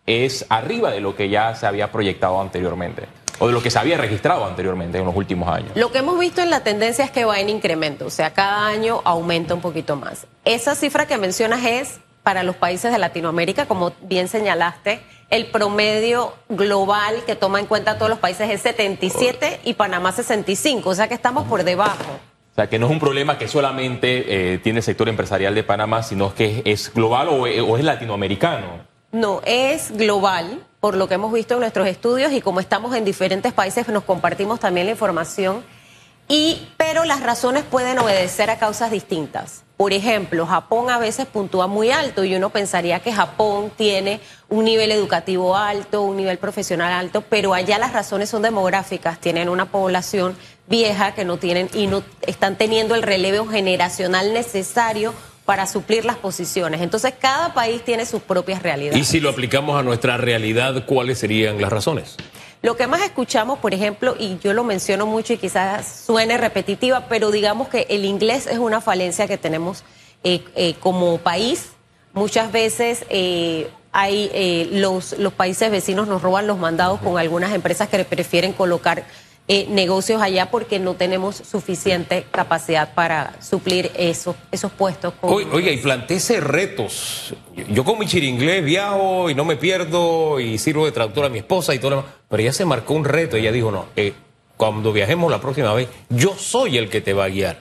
es 0.04 0.45
arriba 0.50 0.90
de 0.90 1.00
lo 1.00 1.16
que 1.16 1.30
ya 1.30 1.54
se 1.54 1.66
había 1.66 1.90
proyectado 1.90 2.38
anteriormente? 2.38 3.07
o 3.38 3.47
de 3.47 3.54
lo 3.54 3.62
que 3.62 3.71
se 3.71 3.78
había 3.78 3.97
registrado 3.97 4.45
anteriormente 4.45 4.99
en 4.99 5.07
los 5.07 5.16
últimos 5.16 5.49
años. 5.49 5.71
Lo 5.75 5.90
que 5.90 6.00
hemos 6.00 6.19
visto 6.19 6.42
en 6.42 6.50
la 6.50 6.62
tendencia 6.62 7.07
es 7.07 7.11
que 7.11 7.25
va 7.25 7.40
en 7.40 7.49
incremento, 7.49 8.04
o 8.04 8.11
sea, 8.11 8.35
cada 8.35 8.66
año 8.66 9.00
aumenta 9.02 9.54
un 9.54 9.62
poquito 9.62 9.97
más. 9.97 10.26
Esa 10.45 10.75
cifra 10.75 11.07
que 11.07 11.16
mencionas 11.16 11.64
es 11.64 12.00
para 12.23 12.43
los 12.43 12.57
países 12.57 12.93
de 12.93 12.99
Latinoamérica, 12.99 13.67
como 13.67 13.93
bien 14.03 14.29
señalaste, 14.29 15.00
el 15.31 15.47
promedio 15.47 16.35
global 16.49 17.23
que 17.25 17.37
toma 17.37 17.61
en 17.61 17.67
cuenta 17.67 17.97
todos 17.97 18.11
los 18.11 18.19
países 18.19 18.50
es 18.50 18.61
77 18.62 19.61
y 19.65 19.75
Panamá 19.75 20.12
65, 20.12 20.89
o 20.91 20.95
sea 20.95 21.09
que 21.09 21.15
estamos 21.15 21.47
por 21.47 21.65
debajo. 21.65 22.19
O 22.53 22.55
sea, 22.57 22.69
que 22.69 22.79
no 22.79 22.87
es 22.87 22.93
un 22.93 22.99
problema 22.99 23.39
que 23.39 23.47
solamente 23.47 24.55
eh, 24.55 24.59
tiene 24.59 24.81
el 24.81 24.83
sector 24.83 25.09
empresarial 25.09 25.55
de 25.55 25.62
Panamá, 25.62 26.03
sino 26.03 26.35
que 26.35 26.62
es 26.65 26.93
global 26.93 27.29
o, 27.29 27.43
o 27.43 27.77
es 27.79 27.85
latinoamericano. 27.85 28.91
No, 29.12 29.41
es 29.45 29.97
global, 29.97 30.65
por 30.81 30.97
lo 30.97 31.09
que 31.09 31.15
hemos 31.15 31.33
visto 31.33 31.55
en 31.55 31.61
nuestros 31.61 31.87
estudios 31.87 32.33
y 32.33 32.41
como 32.41 32.61
estamos 32.61 32.95
en 32.97 33.05
diferentes 33.05 33.53
países, 33.53 33.89
nos 33.89 34.05
compartimos 34.05 34.61
también 34.61 34.87
la 34.87 34.93
información. 34.93 35.62
Y, 36.31 36.69
pero 36.77 37.05
las 37.05 37.25
razones 37.25 37.65
pueden 37.65 37.99
obedecer 37.99 38.51
a 38.51 38.59
causas 38.59 38.93
distintas. 38.93 39.65
Por 39.77 39.93
ejemplo, 39.93 40.47
Japón 40.47 40.89
a 40.89 40.99
veces 40.99 41.27
puntúa 41.27 41.67
muy 41.67 41.91
alto 41.91 42.23
y 42.23 42.37
uno 42.37 42.51
pensaría 42.51 43.01
que 43.01 43.13
Japón 43.13 43.73
tiene 43.77 44.21
un 44.49 44.65
nivel 44.65 44.93
educativo 44.93 45.57
alto, 45.57 46.03
un 46.03 46.17
nivel 46.17 46.39
profesional 46.39 46.93
alto, 46.93 47.23
pero 47.23 47.53
allá 47.53 47.79
las 47.79 47.93
razones 47.93 48.31
son 48.31 48.43
demográficas, 48.43 49.19
tienen 49.19 49.49
una 49.49 49.73
población 49.73 50.37
vieja 50.69 51.15
que 51.15 51.25
no 51.25 51.37
tienen 51.39 51.69
y 51.75 51.89
no 51.89 52.05
están 52.23 52.55
teniendo 52.55 52.95
el 52.95 53.03
relevo 53.03 53.49
generacional 53.49 54.33
necesario 54.33 55.13
para 55.45 55.67
suplir 55.67 56.05
las 56.05 56.17
posiciones. 56.17 56.81
Entonces, 56.81 57.13
cada 57.19 57.55
país 57.55 57.83
tiene 57.85 58.07
sus 58.07 58.23
propias 58.23 58.63
realidades. 58.63 59.01
Y 59.01 59.05
si 59.05 59.19
lo 59.19 59.31
aplicamos 59.31 59.77
a 59.77 59.83
nuestra 59.83 60.17
realidad, 60.17 60.85
¿cuáles 60.87 61.19
serían 61.19 61.61
las 61.61 61.73
razones? 61.73 62.17
Lo 62.62 62.76
que 62.76 62.87
más 62.87 63.00
escuchamos, 63.02 63.59
por 63.59 63.73
ejemplo, 63.73 64.17
y 64.19 64.38
yo 64.38 64.52
lo 64.52 64.64
menciono 64.64 65.07
mucho 65.07 65.33
y 65.33 65.38
quizás 65.38 66.05
suene 66.07 66.37
repetitiva, 66.37 67.07
pero 67.09 67.31
digamos 67.31 67.69
que 67.69 67.87
el 67.88 68.05
inglés 68.05 68.47
es 68.47 68.59
una 68.59 68.83
falencia 68.83 69.26
que 69.26 69.38
tenemos 69.38 69.83
eh, 70.25 70.45
eh, 70.55 70.75
como 70.81 71.17
país. 71.19 71.71
Muchas 72.12 72.52
veces 72.52 73.07
eh, 73.09 73.71
hay 73.93 74.31
eh, 74.35 74.69
los, 74.73 75.19
los 75.19 75.33
países 75.33 75.71
vecinos 75.71 76.07
nos 76.07 76.23
roban 76.23 76.47
los 76.47 76.59
mandados 76.59 77.00
con 77.00 77.19
algunas 77.19 77.52
empresas 77.52 77.88
que 77.88 78.05
prefieren 78.05 78.52
colocar 78.52 79.05
eh, 79.52 79.66
negocios 79.69 80.23
allá 80.23 80.49
porque 80.49 80.78
no 80.78 80.95
tenemos 80.95 81.35
suficiente 81.35 82.25
capacidad 82.30 82.95
para 82.95 83.35
suplir 83.42 83.90
esos, 83.97 84.37
esos 84.52 84.71
puestos. 84.71 85.12
con- 85.21 85.33
Oiga, 85.52 85.73
y 85.73 85.78
planteese 85.78 86.38
retos. 86.38 87.35
Yo, 87.57 87.64
yo 87.69 87.85
con 87.85 87.99
mi 87.99 88.07
chiringlés 88.07 88.64
viajo 88.64 89.28
y 89.28 89.35
no 89.35 89.45
me 89.45 89.57
pierdo 89.57 90.38
y 90.38 90.57
sirvo 90.59 90.87
de 90.87 90.92
traductor 90.92 91.25
a 91.25 91.28
mi 91.28 91.38
esposa 91.38 91.75
y 91.75 91.80
todo 91.80 91.90
lo 91.90 91.97
demás. 91.97 92.12
Pero 92.28 92.42
ella 92.42 92.52
se 92.52 92.64
marcó 92.64 92.95
un 92.95 93.04
reto. 93.04 93.37
Ella 93.37 93.50
dijo, 93.50 93.73
no, 93.73 93.87
eh, 93.97 94.12
cuando 94.57 94.92
viajemos 94.92 95.30
la 95.33 95.40
próxima 95.40 95.73
vez, 95.75 95.88
yo 96.11 96.35
soy 96.38 96.78
el 96.78 96.88
que 96.88 97.00
te 97.00 97.12
va 97.12 97.25
a 97.25 97.28
guiar. 97.28 97.59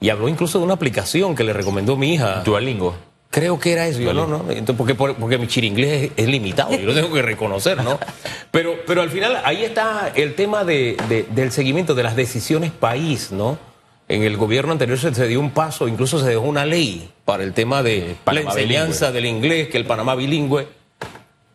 Y 0.00 0.10
habló 0.10 0.28
incluso 0.28 0.58
de 0.58 0.64
una 0.64 0.74
aplicación 0.74 1.34
que 1.34 1.44
le 1.44 1.54
recomendó 1.54 1.96
mi 1.96 2.12
hija. 2.12 2.42
Duolingo. 2.44 2.94
Creo 3.34 3.58
que 3.58 3.72
era 3.72 3.86
eso. 3.88 3.98
Yo, 4.00 4.14
no, 4.14 4.26
no. 4.28 4.44
Entonces, 4.50 4.76
porque, 4.76 4.94
por- 4.94 5.16
porque 5.16 5.38
mi 5.38 5.48
chiringlés 5.48 6.04
es, 6.04 6.10
es 6.16 6.28
limitado. 6.28 6.70
Yo 6.72 6.86
lo 6.86 6.94
tengo 6.94 7.12
que 7.12 7.20
reconocer, 7.22 7.82
¿no? 7.82 7.98
Pero, 8.52 8.76
pero 8.86 9.02
al 9.02 9.10
final 9.10 9.40
ahí 9.44 9.64
está 9.64 10.12
el 10.14 10.36
tema 10.36 10.62
de, 10.62 10.96
de- 11.08 11.24
del 11.30 11.50
seguimiento 11.50 11.96
de 11.96 12.04
las 12.04 12.14
decisiones 12.14 12.70
país, 12.70 13.32
¿no? 13.32 13.58
En 14.06 14.22
el 14.22 14.36
gobierno 14.36 14.70
anterior 14.70 14.96
se, 14.96 15.12
se 15.12 15.26
dio 15.26 15.40
un 15.40 15.50
paso, 15.50 15.88
incluso 15.88 16.20
se 16.20 16.26
dejó 16.28 16.42
una 16.42 16.64
ley 16.64 17.10
para 17.24 17.42
el 17.42 17.52
tema 17.52 17.82
de 17.82 18.14
la 18.24 18.40
enseñanza 18.42 19.10
del 19.10 19.26
inglés, 19.26 19.68
que 19.70 19.76
el 19.78 19.86
Panamá 19.86 20.14
bilingüe. 20.14 20.68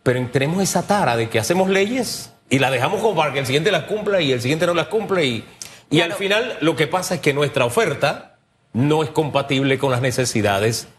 Pero 0.03 0.27
tenemos 0.27 0.61
esa 0.61 0.85
tara 0.87 1.15
de 1.15 1.29
que 1.29 1.39
hacemos 1.39 1.69
leyes 1.69 2.33
y 2.49 2.59
la 2.59 2.69
dejamos 2.69 2.99
como 3.01 3.15
para 3.15 3.31
que 3.31 3.39
el 3.39 3.45
siguiente 3.45 3.71
las 3.71 3.83
cumpla 3.85 4.19
y 4.19 4.33
el 4.33 4.41
siguiente 4.41 4.65
no 4.65 4.73
las 4.73 4.87
cumple. 4.87 5.25
Y, 5.25 5.45
y 5.89 5.97
Claro. 5.99 6.11
al 6.13 6.17
final 6.19 6.57
lo 6.59 6.75
que 6.75 6.87
pasa 6.87 7.15
es 7.15 7.21
que 7.21 7.33
nuestra 7.33 7.63
oferta 7.63 8.35
no 8.73 9.03
es 9.03 9.09
compatible 9.11 9.77
con 9.77 9.91
las 9.91 10.01
necesidades 10.01 10.89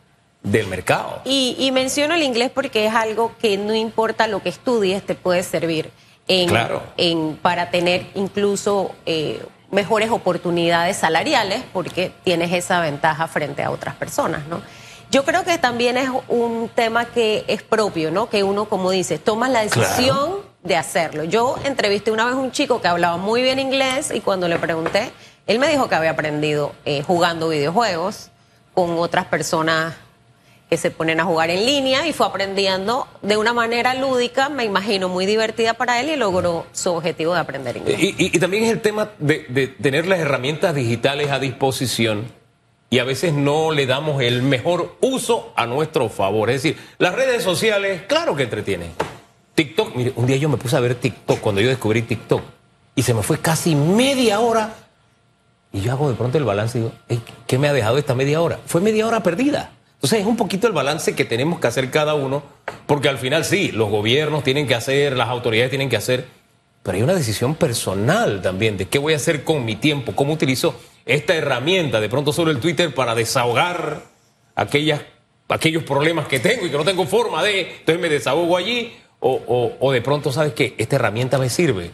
del 0.42 0.66
mercado. 0.68 1.20
Y, 1.24 1.54
y 1.58 1.70
menciono 1.72 2.14
el 2.14 2.22
inglés 2.22 2.50
porque 2.54 2.86
es 2.86 2.94
algo 2.94 3.32
que 3.40 3.56
no 3.58 3.74
importa 3.74 4.26
lo 4.26 4.42
que 4.42 4.48
estudies, 4.48 5.04
te 5.04 5.14
puede 5.14 5.42
servir 5.42 5.90
en, 6.28 6.48
Claro. 6.48 6.82
en- 6.96 7.36
para 7.42 7.70
tener 7.70 8.06
incluso 8.14 8.92
eh, 9.06 9.42
mejores 9.70 10.10
oportunidades 10.10 10.96
salariales 10.96 11.62
porque 11.72 12.12
tienes 12.24 12.52
esa 12.52 12.80
ventaja 12.80 13.26
frente 13.28 13.62
a 13.62 13.70
otras 13.70 13.94
personas, 13.96 14.46
¿no? 14.48 14.60
Yo 15.10 15.24
creo 15.24 15.42
que 15.44 15.58
también 15.58 15.96
es 15.96 16.08
un 16.28 16.70
tema 16.72 17.04
que 17.06 17.44
es 17.48 17.62
propio, 17.64 18.10
¿no? 18.12 18.28
Que 18.30 18.44
uno, 18.44 18.66
como 18.66 18.90
dices, 18.92 19.22
toma 19.22 19.48
la 19.48 19.62
decisión 19.62 20.36
de 20.62 20.76
hacerlo. 20.76 21.24
Yo 21.24 21.56
entrevisté 21.64 22.12
una 22.12 22.26
vez 22.26 22.34
a 22.34 22.38
un 22.38 22.52
chico 22.52 22.80
que 22.80 22.86
hablaba 22.86 23.16
muy 23.16 23.42
bien 23.42 23.58
inglés 23.58 24.12
y 24.14 24.20
cuando 24.20 24.46
le 24.46 24.56
pregunté, 24.58 25.10
él 25.48 25.58
me 25.58 25.66
dijo 25.68 25.88
que 25.88 25.96
había 25.96 26.10
aprendido 26.12 26.72
eh, 26.84 27.02
jugando 27.04 27.48
videojuegos 27.48 28.30
con 28.72 28.96
otras 28.98 29.24
personas 29.26 29.94
que 30.70 30.76
se 30.76 30.92
ponen 30.92 31.18
a 31.18 31.24
jugar 31.24 31.50
en 31.50 31.66
línea 31.66 32.06
y 32.06 32.12
fue 32.12 32.28
aprendiendo 32.28 33.08
de 33.22 33.36
una 33.36 33.52
manera 33.52 33.94
lúdica, 33.94 34.48
me 34.48 34.64
imagino 34.64 35.08
muy 35.08 35.26
divertida 35.26 35.74
para 35.74 36.00
él 36.00 36.10
y 36.10 36.16
logró 36.16 36.64
su 36.70 36.92
objetivo 36.92 37.34
de 37.34 37.40
aprender 37.40 37.76
inglés. 37.76 37.98
Y, 38.00 38.38
también 38.38 38.62
es 38.62 38.70
el 38.70 38.80
tema 38.80 39.10
de, 39.18 39.46
de 39.48 39.66
tener 39.66 40.06
las 40.06 40.20
herramientas 40.20 40.72
digitales 40.72 41.32
a 41.32 41.40
disposición 41.40 42.26
y 42.88 43.00
a 43.00 43.04
veces 43.04 43.32
no 43.32 43.72
le 43.72 43.86
damos 43.86 44.22
el 44.22 44.42
mejor 44.42 44.96
uso 45.00 45.52
a 45.56 45.66
nuestro 45.66 46.08
favor. 46.08 46.50
Es 46.50 46.62
decir, 46.62 46.78
las 46.98 47.16
redes 47.16 47.42
sociales, 47.42 48.02
claro 48.06 48.36
que 48.36 48.44
entretienen. 48.44 48.92
TikTok, 49.56 49.96
mire, 49.96 50.12
un 50.14 50.26
día 50.26 50.36
yo 50.36 50.48
me 50.48 50.56
puse 50.56 50.76
a 50.76 50.80
ver 50.80 50.94
TikTok 50.94 51.40
cuando 51.40 51.60
yo 51.60 51.68
descubrí 51.68 52.02
TikTok 52.02 52.42
y 52.94 53.02
se 53.02 53.12
me 53.12 53.24
fue 53.24 53.38
casi 53.38 53.74
media 53.74 54.38
hora. 54.38 54.72
Y 55.72 55.80
yo 55.80 55.90
hago 55.90 56.08
de 56.08 56.14
pronto 56.14 56.38
el 56.38 56.44
balance 56.44 56.78
y 56.78 56.82
digo, 56.82 56.94
"Ey, 57.08 57.20
¿qué 57.48 57.58
me 57.58 57.68
ha 57.68 57.72
dejado 57.72 57.98
esta 57.98 58.14
media 58.14 58.40
hora? 58.40 58.60
Fue 58.66 58.80
media 58.80 59.06
hora 59.06 59.22
perdida. 59.22 59.72
Entonces 60.00 60.20
es 60.20 60.26
un 60.26 60.36
poquito 60.38 60.66
el 60.66 60.72
balance 60.72 61.14
que 61.14 61.26
tenemos 61.26 61.60
que 61.60 61.66
hacer 61.66 61.90
cada 61.90 62.14
uno, 62.14 62.42
porque 62.86 63.10
al 63.10 63.18
final 63.18 63.44
sí, 63.44 63.70
los 63.70 63.90
gobiernos 63.90 64.42
tienen 64.42 64.66
que 64.66 64.74
hacer, 64.74 65.14
las 65.14 65.28
autoridades 65.28 65.68
tienen 65.68 65.90
que 65.90 65.98
hacer, 65.98 66.24
pero 66.82 66.96
hay 66.96 67.02
una 67.02 67.12
decisión 67.12 67.54
personal 67.54 68.40
también 68.40 68.78
de 68.78 68.88
qué 68.88 68.98
voy 68.98 69.12
a 69.12 69.16
hacer 69.16 69.44
con 69.44 69.66
mi 69.66 69.76
tiempo, 69.76 70.12
cómo 70.16 70.32
utilizo 70.32 70.74
esta 71.04 71.34
herramienta 71.34 72.00
de 72.00 72.08
pronto 72.08 72.32
sobre 72.32 72.52
el 72.52 72.60
Twitter 72.60 72.94
para 72.94 73.14
desahogar 73.14 74.04
aquellas, 74.54 75.02
aquellos 75.48 75.82
problemas 75.82 76.26
que 76.28 76.40
tengo 76.40 76.64
y 76.64 76.70
que 76.70 76.78
no 76.78 76.84
tengo 76.84 77.04
forma 77.06 77.42
de, 77.42 77.60
entonces 77.80 78.00
me 78.00 78.08
desahogo 78.08 78.56
allí, 78.56 78.94
o, 79.18 79.32
o- 79.46 79.76
o 79.80 79.92
de 79.92 80.00
pronto 80.00 80.32
sabes 80.32 80.54
que 80.54 80.74
esta 80.78 80.96
herramienta 80.96 81.36
me 81.36 81.50
sirve 81.50 81.90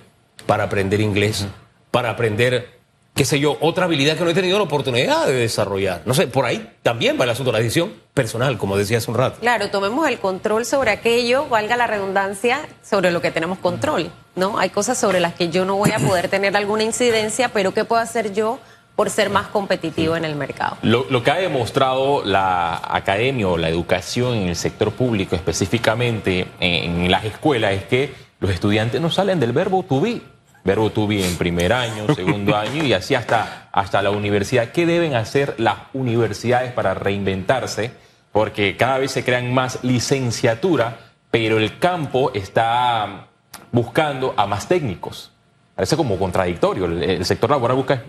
para 0.47 0.63
aprender 0.63 1.01
inglés, 1.01 1.45
para 1.91 2.11
aprender, 2.11 2.76
qué 3.17 3.25
sé 3.25 3.41
yo, 3.41 3.57
otra 3.63 3.87
habilidad 3.87 4.17
que 4.17 4.25
no 4.25 4.31
he 4.31 4.35
tenido 4.35 4.59
la 4.59 4.65
oportunidad 4.65 5.27
de 5.27 5.33
desarrollar. 5.33 6.03
No 6.05 6.13
sé, 6.13 6.27
por 6.27 6.45
ahí 6.45 6.71
también 6.83 7.19
va 7.19 7.25
el 7.25 7.31
asunto, 7.31 7.51
la 7.51 7.59
decisión 7.59 7.95
personal, 8.13 8.59
como 8.59 8.77
decía 8.77 8.99
hace 8.99 9.11
un 9.11 9.17
rato. 9.17 9.41
Claro, 9.41 9.71
tomemos 9.71 10.07
el 10.07 10.19
control 10.19 10.67
sobre 10.67 10.91
aquello, 10.91 11.49
valga 11.49 11.79
la 11.79 11.87
redundancia, 11.87 12.61
sobre 12.89 13.11
lo 13.11 13.23
que 13.23 13.31
tenemos 13.31 13.59
control, 13.59 14.11
¿no? 14.35 14.59
Hay 14.59 14.69
cosas 14.69 14.99
sobre 14.99 15.19
las 15.19 15.33
que 15.33 15.49
yo 15.49 15.65
no 15.65 15.77
voy 15.77 15.93
a 15.93 15.99
poder 15.99 16.29
tener 16.29 16.55
alguna 16.59 16.83
incidencia, 16.83 17.49
pero 17.49 17.73
¿qué 17.73 17.85
puedo 17.87 18.03
hacer 18.03 18.35
yo 18.35 18.59
por 18.97 19.09
ser 19.09 19.31
más 19.31 19.47
competitivo 19.47 20.15
en 20.17 20.27
el 20.27 20.37
mercado? 20.37 20.77
Lo, 20.83 21.07
lo 21.09 21.23
que 21.23 21.31
ha 21.31 21.37
demostrado 21.37 22.23
la 22.23 22.83
academia 22.85 23.49
o 23.49 23.57
la 23.57 23.71
educación 23.71 24.35
en 24.35 24.49
el 24.49 24.57
sector 24.57 24.93
público, 24.93 25.37
específicamente 25.37 26.49
en, 26.61 27.01
en 27.05 27.11
las 27.11 27.25
escuelas, 27.25 27.73
es 27.73 27.85
que 27.85 28.15
los 28.41 28.51
estudiantes 28.51 29.01
no 29.01 29.11
salen 29.11 29.41
del 29.41 29.53
verbo 29.53 29.83
to 29.83 30.03
be. 30.03 30.21
Verbo 30.67 30.91
to 30.91 31.07
be 31.07 31.27
en 31.27 31.37
primer 31.37 31.73
año, 31.73 32.07
segundo 32.15 32.57
año 32.57 32.85
y 32.85 32.93
así 32.93 33.15
hasta, 33.15 33.69
hasta 33.73 34.03
la 34.03 34.11
universidad. 34.11 34.73
¿Qué 34.73 34.85
deben 34.85 35.15
hacer 35.15 35.55
las 35.59 35.77
universidades 35.95 36.73
para 36.73 36.95
reinventarse? 36.95 37.93
Porque 38.33 38.77
cada 38.77 38.99
vez 38.99 39.13
se 39.13 39.25
crean 39.25 39.55
más 39.55 39.83
licenciatura, 39.83 40.99
pero 41.31 41.59
el 41.59 41.79
campo 41.79 42.33
está 42.35 43.29
buscando 43.73 44.35
a 44.37 44.47
más 44.47 44.69
técnicos. 44.69 45.33
Parece 45.75 45.97
como 45.97 46.19
contradictorio. 46.19 46.85
El, 46.85 47.03
el 47.03 47.25
sector 47.25 47.49
laboral 47.51 47.77
busca 47.77 48.03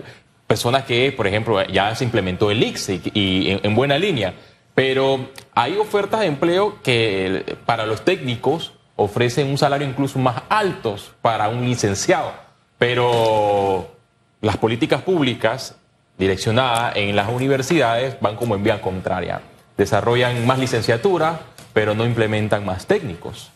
personas 0.47 0.83
que, 0.85 1.11
por 1.11 1.27
ejemplo, 1.27 1.61
ya 1.67 1.93
se 1.95 2.05
implementó 2.05 2.49
el 2.49 2.63
ICSE 2.63 3.01
y, 3.03 3.11
y 3.13 3.51
en, 3.51 3.59
en 3.63 3.75
buena 3.75 3.97
línea, 3.99 4.33
pero 4.73 5.29
hay 5.53 5.77
ofertas 5.77 6.21
de 6.21 6.27
empleo 6.27 6.81
que 6.81 7.57
para 7.65 7.85
los 7.85 8.03
técnicos 8.03 8.73
ofrecen 8.95 9.47
un 9.47 9.57
salario 9.57 9.87
incluso 9.87 10.19
más 10.19 10.43
altos 10.49 11.13
para 11.21 11.49
un 11.49 11.65
licenciado, 11.65 12.33
pero 12.77 13.91
las 14.41 14.57
políticas 14.57 15.01
públicas 15.01 15.75
direccionadas 16.17 16.95
en 16.95 17.15
las 17.15 17.29
universidades 17.29 18.19
van 18.21 18.35
como 18.35 18.55
en 18.55 18.63
vía 18.63 18.81
contraria. 18.81 19.41
Desarrollan 19.77 20.45
más 20.45 20.59
licenciatura, 20.59 21.39
pero 21.73 21.93
no 21.93 22.05
implementan 22.05 22.65
más 22.65 22.87
técnicos. 22.87 23.51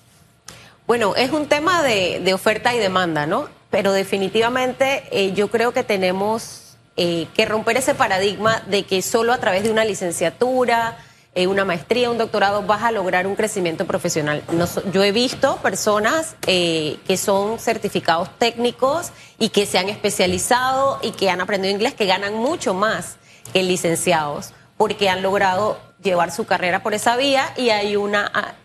Bueno, 0.86 1.16
es 1.16 1.32
un 1.32 1.48
tema 1.48 1.82
de, 1.84 2.20
de 2.24 2.34
oferta 2.34 2.76
y 2.76 2.80
demanda, 2.80 3.26
¿no? 3.26 3.48
Pero 3.70 3.94
definitivamente 3.94 5.04
eh, 5.12 5.34
yo 5.34 5.50
creo 5.50 5.72
que 5.72 5.84
tenemos 5.84 6.76
eh, 6.98 7.28
que 7.34 7.46
romper 7.46 7.78
ese 7.78 7.96
paradigma 7.96 8.62
de 8.68 8.84
que 8.84 9.02
solo 9.02 9.32
a 9.32 9.38
través 9.38 9.64
de 9.64 9.72
una 9.72 9.86
licenciatura, 9.86 10.98
eh, 11.34 11.48
una 11.48 11.64
maestría, 11.64 12.12
un 12.12 12.18
doctorado 12.18 12.62
vas 12.64 12.84
a 12.84 12.92
lograr 12.92 13.26
un 13.26 13.36
crecimiento 13.36 13.86
profesional. 13.86 14.44
Yo 14.92 15.04
he 15.04 15.12
visto 15.12 15.58
personas 15.58 16.36
eh, 16.46 16.98
que 17.08 17.16
son 17.16 17.58
certificados 17.58 18.30
técnicos 18.38 19.12
y 19.40 19.50
que 19.50 19.66
se 19.66 19.78
han 19.78 19.88
especializado 19.88 21.00
y 21.02 21.12
que 21.12 21.30
han 21.30 21.40
aprendido 21.40 21.74
inglés, 21.74 21.94
que 21.94 22.06
ganan 22.06 22.34
mucho 22.34 22.74
más 22.74 23.16
que 23.54 23.64
licenciados, 23.64 24.54
porque 24.78 25.10
han 25.10 25.22
logrado 25.22 25.80
llevar 26.04 26.32
su 26.32 26.46
carrera 26.46 26.84
por 26.84 26.94
esa 26.94 27.16
vía 27.16 27.54
y 27.56 27.70
hay 27.70 27.96
una, 27.96 28.56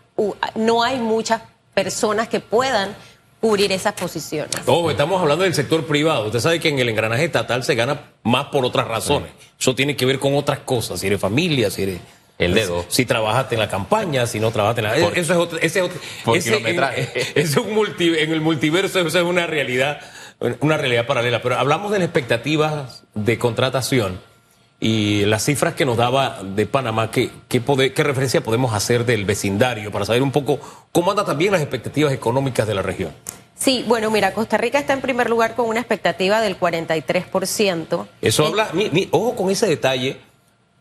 no 0.54 0.82
hay 0.82 0.99
muchas 0.99 1.42
personas 1.73 2.28
que 2.28 2.40
puedan 2.40 2.96
cubrir 3.40 3.70
esas 3.70 3.92
posiciones. 3.92 4.56
Ojo, 4.66 4.90
estamos 4.90 5.20
hablando 5.20 5.44
del 5.44 5.54
sector 5.54 5.87
privado. 5.87 6.26
Usted 6.26 6.40
sabe 6.40 6.58
que 6.58 6.68
en 6.68 6.78
el 6.78 6.88
engranaje 6.88 7.26
estatal 7.26 7.62
se 7.62 7.75
gana 7.76 8.12
más 8.25 8.46
por 8.46 8.64
otras 8.64 8.88
razones. 8.88 9.30
Eso 9.61 9.75
tiene 9.75 9.94
que 9.94 10.04
ver 10.04 10.18
con 10.18 10.35
otras 10.35 10.61
cosas. 10.61 10.99
Si 10.99 11.06
eres 11.06 11.20
familia, 11.20 11.70
si 11.70 11.82
eres. 11.82 12.00
El 12.38 12.52
dedo. 12.55 12.85
Si 12.88 13.07
trabajaste 13.07 13.55
en 13.55 13.61
la 13.61 13.69
campaña, 13.69 14.26
si 14.26 14.40
no 14.40 14.50
trabajaste 14.50 14.83
en 14.83 14.87
la. 14.88 15.09
Por- 15.09 15.19
eso 15.19 15.33
es 15.33 15.38
otro. 15.38 15.59
Ese, 15.59 15.78
es 15.78 15.85
otro- 15.87 15.99
por 16.25 16.37
ese- 16.37 16.50
en, 16.50 16.57
kilometraje. 16.59 17.11
ese 17.35 17.40
es 17.40 17.57
un 17.57 17.73
multi- 17.75 18.14
en 18.19 18.31
el 18.33 18.40
multiverso, 18.43 19.00
eso 19.00 19.19
es 19.19 19.25
una 19.25 19.47
realidad, 19.47 20.00
una 20.61 20.76
realidad 20.76 21.07
paralela. 21.07 21.40
Pero 21.40 21.59
hablamos 21.59 21.90
de 21.93 21.99
las 21.99 22.07
expectativas 22.07 23.05
de 23.14 23.38
contratación 23.38 24.21
y 24.78 25.25
las 25.25 25.45
cifras 25.47 25.73
que 25.75 25.87
nos 25.87 25.97
daba 25.97 26.40
de 26.43 26.66
Panamá. 26.66 27.11
¿Qué, 27.11 27.31
qué, 27.49 27.62
pode- 27.64 27.95
qué 27.95 28.02
referencia 28.02 28.43
podemos 28.43 28.75
hacer 28.75 29.07
del 29.07 29.25
vecindario 29.25 29.90
para 29.90 30.05
saber 30.05 30.21
un 30.23 30.33
poco 30.33 30.61
cómo 30.93 31.11
andan 31.12 31.25
también 31.25 31.52
las 31.52 31.62
expectativas 31.62 32.12
económicas 32.12 32.66
de 32.69 32.75
la 32.75 32.83
región? 32.83 33.12
Sí, 33.59 33.83
bueno, 33.88 34.11
mira, 34.11 34.35
Costa 34.35 34.59
Rica 34.59 34.78
está 34.78 34.93
en 34.93 35.00
primer 35.00 35.31
lugar 35.31 35.55
con 35.55 35.66
una 35.71 35.81
expectativa 35.81 36.43
del 36.43 36.59
43%. 36.59 38.07
Eso 38.21 38.43
Eh, 38.43 38.47
habla, 38.47 38.69
mi- 38.75 38.90
mi- 38.90 39.09
ojo 39.12 39.35
con 39.35 39.50
ese 39.50 39.66
detalle, 39.66 40.19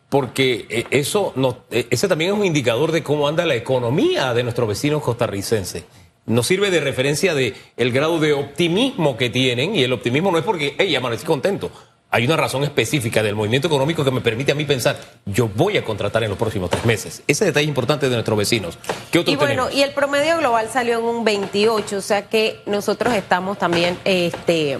porque 0.08 0.66
eh, 0.68 0.86
eso 0.90 1.32
no, 1.36 1.64
eh, 1.70 1.86
ese 1.90 2.08
también 2.08 2.32
es 2.32 2.38
un 2.38 2.44
indicador 2.44 2.92
de 2.92 3.02
cómo 3.02 3.28
anda 3.28 3.44
la 3.44 3.54
economía 3.54 4.34
de 4.34 4.42
nuestros 4.42 4.68
vecinos 4.68 5.02
costarricenses. 5.02 5.84
Nos 6.26 6.46
sirve 6.46 6.70
de 6.70 6.80
referencia 6.80 7.34
de 7.34 7.54
el 7.76 7.92
grado 7.92 8.18
de 8.18 8.32
optimismo 8.32 9.16
que 9.16 9.30
tienen 9.30 9.76
y 9.76 9.84
el 9.84 9.92
optimismo 9.92 10.32
no 10.32 10.38
es 10.38 10.44
porque, 10.44 10.74
hey, 10.78 10.94
amanecí 10.96 11.24
contento. 11.24 11.70
Hay 12.10 12.24
una 12.24 12.36
razón 12.36 12.62
específica 12.62 13.22
del 13.22 13.34
movimiento 13.34 13.66
económico 13.66 14.04
que 14.04 14.10
me 14.10 14.20
permite 14.20 14.52
a 14.52 14.54
mí 14.54 14.64
pensar, 14.64 14.98
yo 15.24 15.48
voy 15.48 15.76
a 15.76 15.84
contratar 15.84 16.22
en 16.22 16.30
los 16.30 16.38
próximos 16.38 16.70
tres 16.70 16.84
meses. 16.84 17.22
Ese 17.26 17.44
detalle 17.44 17.66
importante 17.66 18.08
de 18.08 18.14
nuestros 18.14 18.38
vecinos. 18.38 18.78
¿Qué 19.10 19.18
otro 19.18 19.32
y 19.32 19.36
bueno, 19.36 19.66
tenemos? 19.66 19.74
y 19.74 19.82
el 19.82 19.92
promedio 19.92 20.38
global 20.38 20.68
salió 20.72 20.98
en 20.98 21.04
un 21.04 21.24
28, 21.24 21.96
o 21.96 22.00
sea 22.00 22.28
que 22.28 22.60
nosotros 22.66 23.12
estamos 23.14 23.58
también 23.58 23.98
este, 24.04 24.78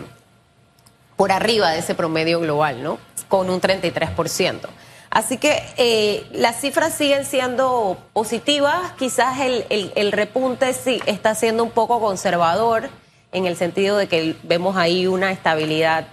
por 1.16 1.32
arriba 1.32 1.72
de 1.72 1.80
ese 1.80 1.94
promedio 1.94 2.40
global, 2.40 2.82
¿no? 2.82 2.98
Con 3.28 3.50
un 3.50 3.60
33%. 3.60 4.68
Así 5.16 5.38
que 5.38 5.62
eh, 5.78 6.26
las 6.32 6.60
cifras 6.60 6.92
siguen 6.92 7.24
siendo 7.24 7.96
positivas, 8.12 8.92
quizás 8.98 9.38
el, 9.40 10.12
repunte 10.12 10.74
sí 10.74 11.00
está 11.06 11.34
siendo 11.34 11.64
un 11.64 11.70
poco 11.70 12.00
conservador 12.00 12.90
en 13.32 13.46
el 13.46 13.56
sentido 13.56 13.96
de 13.96 14.08
que 14.08 14.36
vemos 14.42 14.76
ahí 14.76 15.06
una 15.06 15.32
estabilidad 15.32 16.06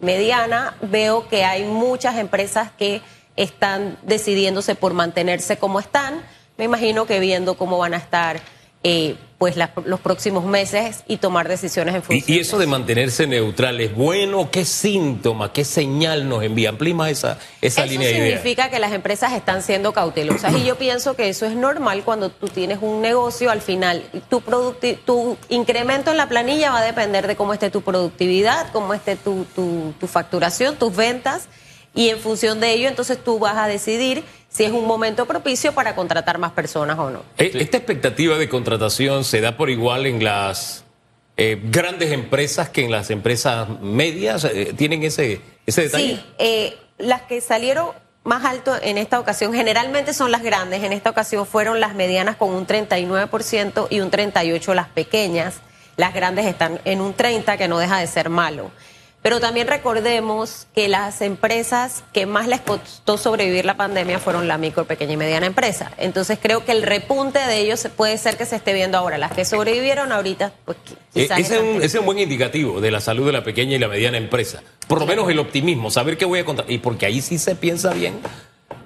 mediana. 0.00 0.78
Veo 0.80 1.28
que 1.28 1.44
hay 1.44 1.64
muchas 1.64 2.16
empresas 2.16 2.70
que 2.78 3.02
están 3.36 3.98
decidiéndose 4.00 4.74
por 4.74 4.94
mantenerse 4.94 5.58
como 5.58 5.78
están. 5.78 6.22
Me 6.56 6.64
imagino 6.64 7.04
que 7.04 7.20
viendo 7.20 7.58
cómo 7.58 7.76
van 7.76 7.92
a 7.92 7.98
estar 7.98 8.40
eh, 8.82 9.16
pues 9.38 9.56
las- 9.56 9.70
los 9.84 10.00
próximos 10.00 10.44
meses 10.44 11.04
y 11.06 11.18
tomar 11.18 11.46
decisiones 11.48 11.94
en 11.94 12.02
función. 12.02 12.24
Y, 12.28 12.38
y 12.38 12.40
eso 12.40 12.58
de 12.58 12.66
mantenerse 12.66 13.26
neutral 13.28 13.80
es 13.80 13.94
bueno. 13.94 14.50
¿Qué 14.50 14.64
síntoma, 14.64 15.52
qué 15.52 15.64
señal 15.64 16.28
nos 16.28 16.42
envía? 16.42 16.70
Amplía 16.70 16.94
más 16.94 17.10
esa, 17.10 17.38
esa 17.62 17.82
Eso 17.84 17.92
línea 17.92 18.08
de 18.08 18.14
ideas. 18.18 18.38
significa 18.40 18.68
que 18.68 18.80
las 18.80 18.92
empresas 18.92 19.32
están 19.34 19.62
siendo 19.62 19.92
cautelosas 19.92 20.52
y 20.56 20.64
yo 20.64 20.76
pienso 20.76 21.14
que 21.14 21.28
eso 21.28 21.46
es 21.46 21.54
normal 21.54 22.02
cuando 22.04 22.30
tú 22.30 22.48
tienes 22.48 22.78
un 22.80 23.00
negocio, 23.00 23.50
al 23.52 23.60
final 23.60 24.02
tu, 24.28 24.42
tu 25.04 25.36
incremento 25.48 26.10
en 26.10 26.16
la 26.16 26.28
planilla 26.28 26.72
va 26.72 26.80
a 26.80 26.84
depender 26.84 27.28
de 27.28 27.36
cómo 27.36 27.52
esté 27.52 27.70
tu 27.70 27.82
productividad, 27.82 28.72
cómo 28.72 28.92
esté 28.92 29.14
tu, 29.14 29.44
tu- 29.54 29.94
tu 30.00 30.06
facturación, 30.08 30.74
tus 30.76 30.96
ventas 30.96 31.46
y 31.94 32.10
en 32.10 32.18
función 32.18 32.60
de 32.60 32.72
ello 32.72 32.88
entonces 32.88 33.22
tú 33.22 33.38
vas 33.38 33.56
a 33.56 33.66
decidir 33.66 34.24
si 34.48 34.64
es 34.64 34.72
un 34.72 34.86
momento 34.86 35.26
propicio 35.26 35.72
para 35.72 35.94
contratar 35.94 36.38
más 36.38 36.52
personas 36.52 36.98
o 36.98 37.10
no. 37.10 37.22
Eh, 37.36 37.50
Esta 37.54 37.76
expectativa 37.76 38.38
de 38.38 38.48
contratación 38.48 39.24
se 39.24 39.40
da 39.40 39.56
por 39.56 39.70
igual 39.70 40.06
en 40.06 40.24
las 40.24 40.84
eh, 41.40 41.60
grandes 41.62 42.10
empresas 42.10 42.68
que 42.68 42.84
en 42.84 42.90
las 42.90 43.10
empresas 43.10 43.68
medias. 43.80 44.44
Eh, 44.44 44.74
¿Tienen 44.76 45.04
ese, 45.04 45.40
ese 45.66 45.82
detalle? 45.82 46.16
Sí, 46.16 46.24
eh, 46.38 46.76
las 46.98 47.22
que 47.22 47.40
salieron 47.40 47.90
más 48.24 48.44
alto 48.44 48.74
en 48.82 48.98
esta 48.98 49.20
ocasión 49.20 49.54
generalmente 49.54 50.14
son 50.14 50.32
las 50.32 50.42
grandes. 50.42 50.82
En 50.82 50.92
esta 50.92 51.10
ocasión 51.10 51.46
fueron 51.46 51.78
las 51.78 51.94
medianas 51.94 52.34
con 52.34 52.50
un 52.50 52.66
39% 52.66 53.86
y 53.88 54.00
un 54.00 54.10
38% 54.10 54.74
las 54.74 54.88
pequeñas. 54.88 55.60
Las 55.96 56.12
grandes 56.12 56.44
están 56.44 56.80
en 56.84 57.00
un 57.00 57.14
30% 57.16 57.56
que 57.56 57.68
no 57.68 57.78
deja 57.78 57.98
de 57.98 58.08
ser 58.08 58.30
malo. 58.30 58.72
Pero 59.20 59.40
también 59.40 59.66
recordemos 59.66 60.68
que 60.74 60.88
las 60.88 61.20
empresas 61.22 62.04
que 62.12 62.24
más 62.24 62.46
les 62.46 62.60
costó 62.60 63.18
sobrevivir 63.18 63.64
la 63.64 63.76
pandemia 63.76 64.18
fueron 64.20 64.46
la 64.46 64.58
micro, 64.58 64.84
pequeña 64.84 65.14
y 65.14 65.16
mediana 65.16 65.46
empresa. 65.46 65.90
Entonces 65.98 66.38
creo 66.40 66.64
que 66.64 66.72
el 66.72 66.82
repunte 66.82 67.40
de 67.40 67.58
ellos 67.58 67.88
puede 67.96 68.16
ser 68.16 68.36
que 68.36 68.46
se 68.46 68.56
esté 68.56 68.72
viendo 68.72 68.96
ahora. 68.96 69.18
Las 69.18 69.32
que 69.32 69.44
sobrevivieron 69.44 70.12
ahorita, 70.12 70.52
pues 70.64 70.78
Eh, 71.14 71.28
ese, 71.30 71.40
es 71.40 71.50
un, 71.50 71.76
ese 71.76 71.86
es 71.86 71.94
un 71.96 72.06
buen 72.06 72.18
indicativo 72.18 72.80
de 72.80 72.90
la 72.92 73.00
salud 73.00 73.26
de 73.26 73.32
la 73.32 73.42
pequeña 73.42 73.74
y 73.74 73.78
la 73.78 73.88
mediana 73.88 74.18
empresa. 74.18 74.62
Por 74.86 75.00
lo 75.00 75.06
menos 75.06 75.28
el 75.28 75.38
optimismo, 75.40 75.90
saber 75.90 76.16
qué 76.16 76.24
voy 76.24 76.38
a 76.38 76.44
contratar. 76.44 76.72
Y 76.72 76.78
porque 76.78 77.06
ahí 77.06 77.20
sí 77.20 77.38
se 77.38 77.56
piensa 77.56 77.92
bien 77.92 78.14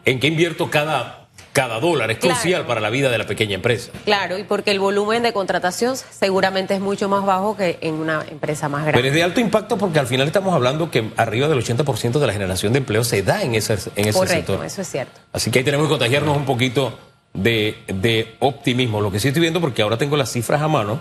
en 0.04 0.18
qué 0.18 0.28
invierto 0.28 0.70
cada, 0.70 1.21
cada 1.52 1.80
dólar. 1.80 2.10
Es 2.10 2.18
Claro. 2.18 2.34
crucial 2.36 2.66
para 2.66 2.80
la 2.80 2.88
vida 2.90 3.10
de 3.10 3.18
la 3.18 3.26
pequeña 3.26 3.54
empresa. 3.56 3.90
Claro, 4.04 4.38
y 4.38 4.44
porque 4.44 4.70
el 4.70 4.80
volumen 4.80 5.22
de 5.22 5.32
contratación 5.32 5.96
seguramente 5.96 6.74
es 6.74 6.80
mucho 6.80 7.08
más 7.08 7.24
bajo 7.26 7.56
que 7.56 7.78
en 7.82 7.94
una 7.94 8.24
empresa 8.30 8.68
más 8.68 8.82
grande. 8.82 8.98
Pero 8.98 9.08
es 9.08 9.14
de 9.14 9.22
alto 9.22 9.40
impacto 9.40 9.76
porque 9.78 9.98
al 9.98 10.06
final 10.06 10.26
estamos 10.26 10.54
hablando 10.54 10.90
que 10.90 11.10
arriba 11.16 11.48
del 11.48 11.58
80% 11.58 12.18
de 12.20 12.26
la 12.26 12.32
generación 12.32 12.72
de 12.72 12.78
empleo 12.78 13.04
se 13.04 13.22
da 13.22 13.42
en 13.42 13.54
ese, 13.54 13.74
en 13.96 14.08
ese 14.08 14.12
Correcto, 14.18 14.52
sector. 14.52 14.64
eso 14.66 14.80
es 14.82 14.88
cierto. 14.90 15.20
Así 15.32 15.50
que 15.50 15.58
ahí 15.58 15.64
tenemos 15.64 15.86
que 15.86 15.90
contagiarnos 15.90 16.36
un 16.36 16.44
poquito 16.46 16.98
de, 17.34 17.78
de 17.86 18.36
optimismo. 18.40 19.00
Lo 19.00 19.10
que 19.12 19.20
sí 19.20 19.28
estoy 19.28 19.40
viendo, 19.42 19.60
porque 19.60 19.82
ahora 19.82 19.98
tengo 19.98 20.16
las 20.16 20.30
cifras 20.32 20.62
a 20.62 20.68
mano, 20.68 21.00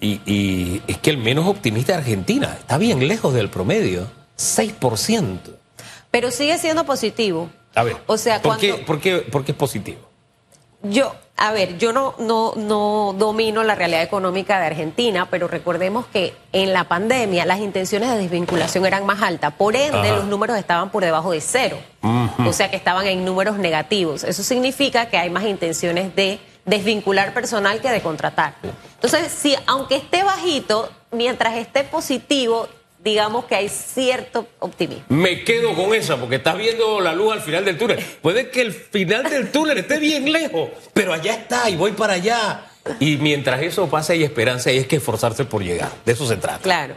y, 0.00 0.20
y 0.26 0.82
es 0.86 0.98
que 0.98 1.10
el 1.10 1.18
menos 1.18 1.46
optimista 1.46 1.92
es 1.92 1.98
Argentina. 1.98 2.56
Está 2.58 2.78
bien 2.78 3.06
lejos 3.08 3.34
del 3.34 3.50
promedio. 3.50 4.06
6%. 4.36 5.38
Pero 6.10 6.30
sigue 6.30 6.56
siendo 6.58 6.84
positivo. 6.84 7.50
A 7.74 7.82
ver, 7.82 7.96
O 8.06 8.16
sea, 8.16 8.40
¿por, 8.42 8.56
qué, 8.58 8.68
cuando- 8.70 8.86
por, 8.86 9.00
qué, 9.00 9.16
por 9.18 9.44
qué 9.44 9.52
es 9.52 9.58
positivo? 9.58 10.00
Yo, 10.82 11.12
a 11.36 11.50
ver, 11.52 11.76
yo 11.76 11.92
no, 11.92 12.14
no, 12.18 12.52
no 12.56 13.12
domino 13.18 13.64
la 13.64 13.74
realidad 13.74 14.02
económica 14.02 14.60
de 14.60 14.66
Argentina, 14.66 15.26
pero 15.28 15.48
recordemos 15.48 16.06
que 16.06 16.34
en 16.52 16.72
la 16.72 16.84
pandemia 16.84 17.44
las 17.46 17.58
intenciones 17.58 18.10
de 18.10 18.16
desvinculación 18.18 18.86
eran 18.86 19.04
más 19.04 19.20
altas. 19.22 19.52
Por 19.54 19.74
ende, 19.74 19.98
Ajá. 19.98 20.16
los 20.16 20.26
números 20.26 20.56
estaban 20.56 20.90
por 20.90 21.02
debajo 21.02 21.32
de 21.32 21.40
cero. 21.40 21.78
O 22.46 22.52
sea 22.52 22.70
que 22.70 22.76
estaban 22.76 23.06
en 23.08 23.24
números 23.24 23.58
negativos. 23.58 24.22
Eso 24.22 24.44
significa 24.44 25.06
que 25.08 25.18
hay 25.18 25.30
más 25.30 25.44
intenciones 25.44 26.14
de 26.14 26.38
desvincular 26.64 27.34
personal 27.34 27.80
que 27.80 27.90
de 27.90 28.00
contratar. 28.00 28.54
Entonces, 28.94 29.32
si 29.32 29.56
aunque 29.66 29.96
esté 29.96 30.22
bajito, 30.22 30.88
mientras 31.10 31.56
esté 31.56 31.82
positivo, 31.82 32.68
digamos 33.08 33.46
que 33.46 33.54
hay 33.54 33.68
cierto 33.68 34.46
optimismo. 34.58 35.04
Me 35.08 35.42
quedo 35.44 35.74
con 35.74 35.94
esa 35.94 36.16
porque 36.18 36.36
estás 36.36 36.56
viendo 36.56 37.00
la 37.00 37.14
luz 37.14 37.32
al 37.32 37.40
final 37.40 37.64
del 37.64 37.78
túnel. 37.78 37.98
Puede 38.22 38.50
que 38.50 38.60
el 38.60 38.72
final 38.72 39.24
del 39.24 39.50
túnel 39.50 39.78
esté 39.78 39.98
bien 39.98 40.30
lejos, 40.30 40.70
pero 40.92 41.12
allá 41.12 41.34
está 41.34 41.68
y 41.70 41.76
voy 41.76 41.92
para 41.92 42.14
allá. 42.14 42.66
Y 43.00 43.16
mientras 43.16 43.62
eso 43.62 43.88
pase 43.88 44.14
hay 44.14 44.24
esperanza 44.24 44.70
y 44.72 44.78
es 44.78 44.86
que 44.86 44.96
esforzarse 44.96 45.44
por 45.44 45.62
llegar. 45.62 45.90
De 46.04 46.12
eso 46.12 46.26
se 46.26 46.36
trata. 46.36 46.60
Claro. 46.60 46.94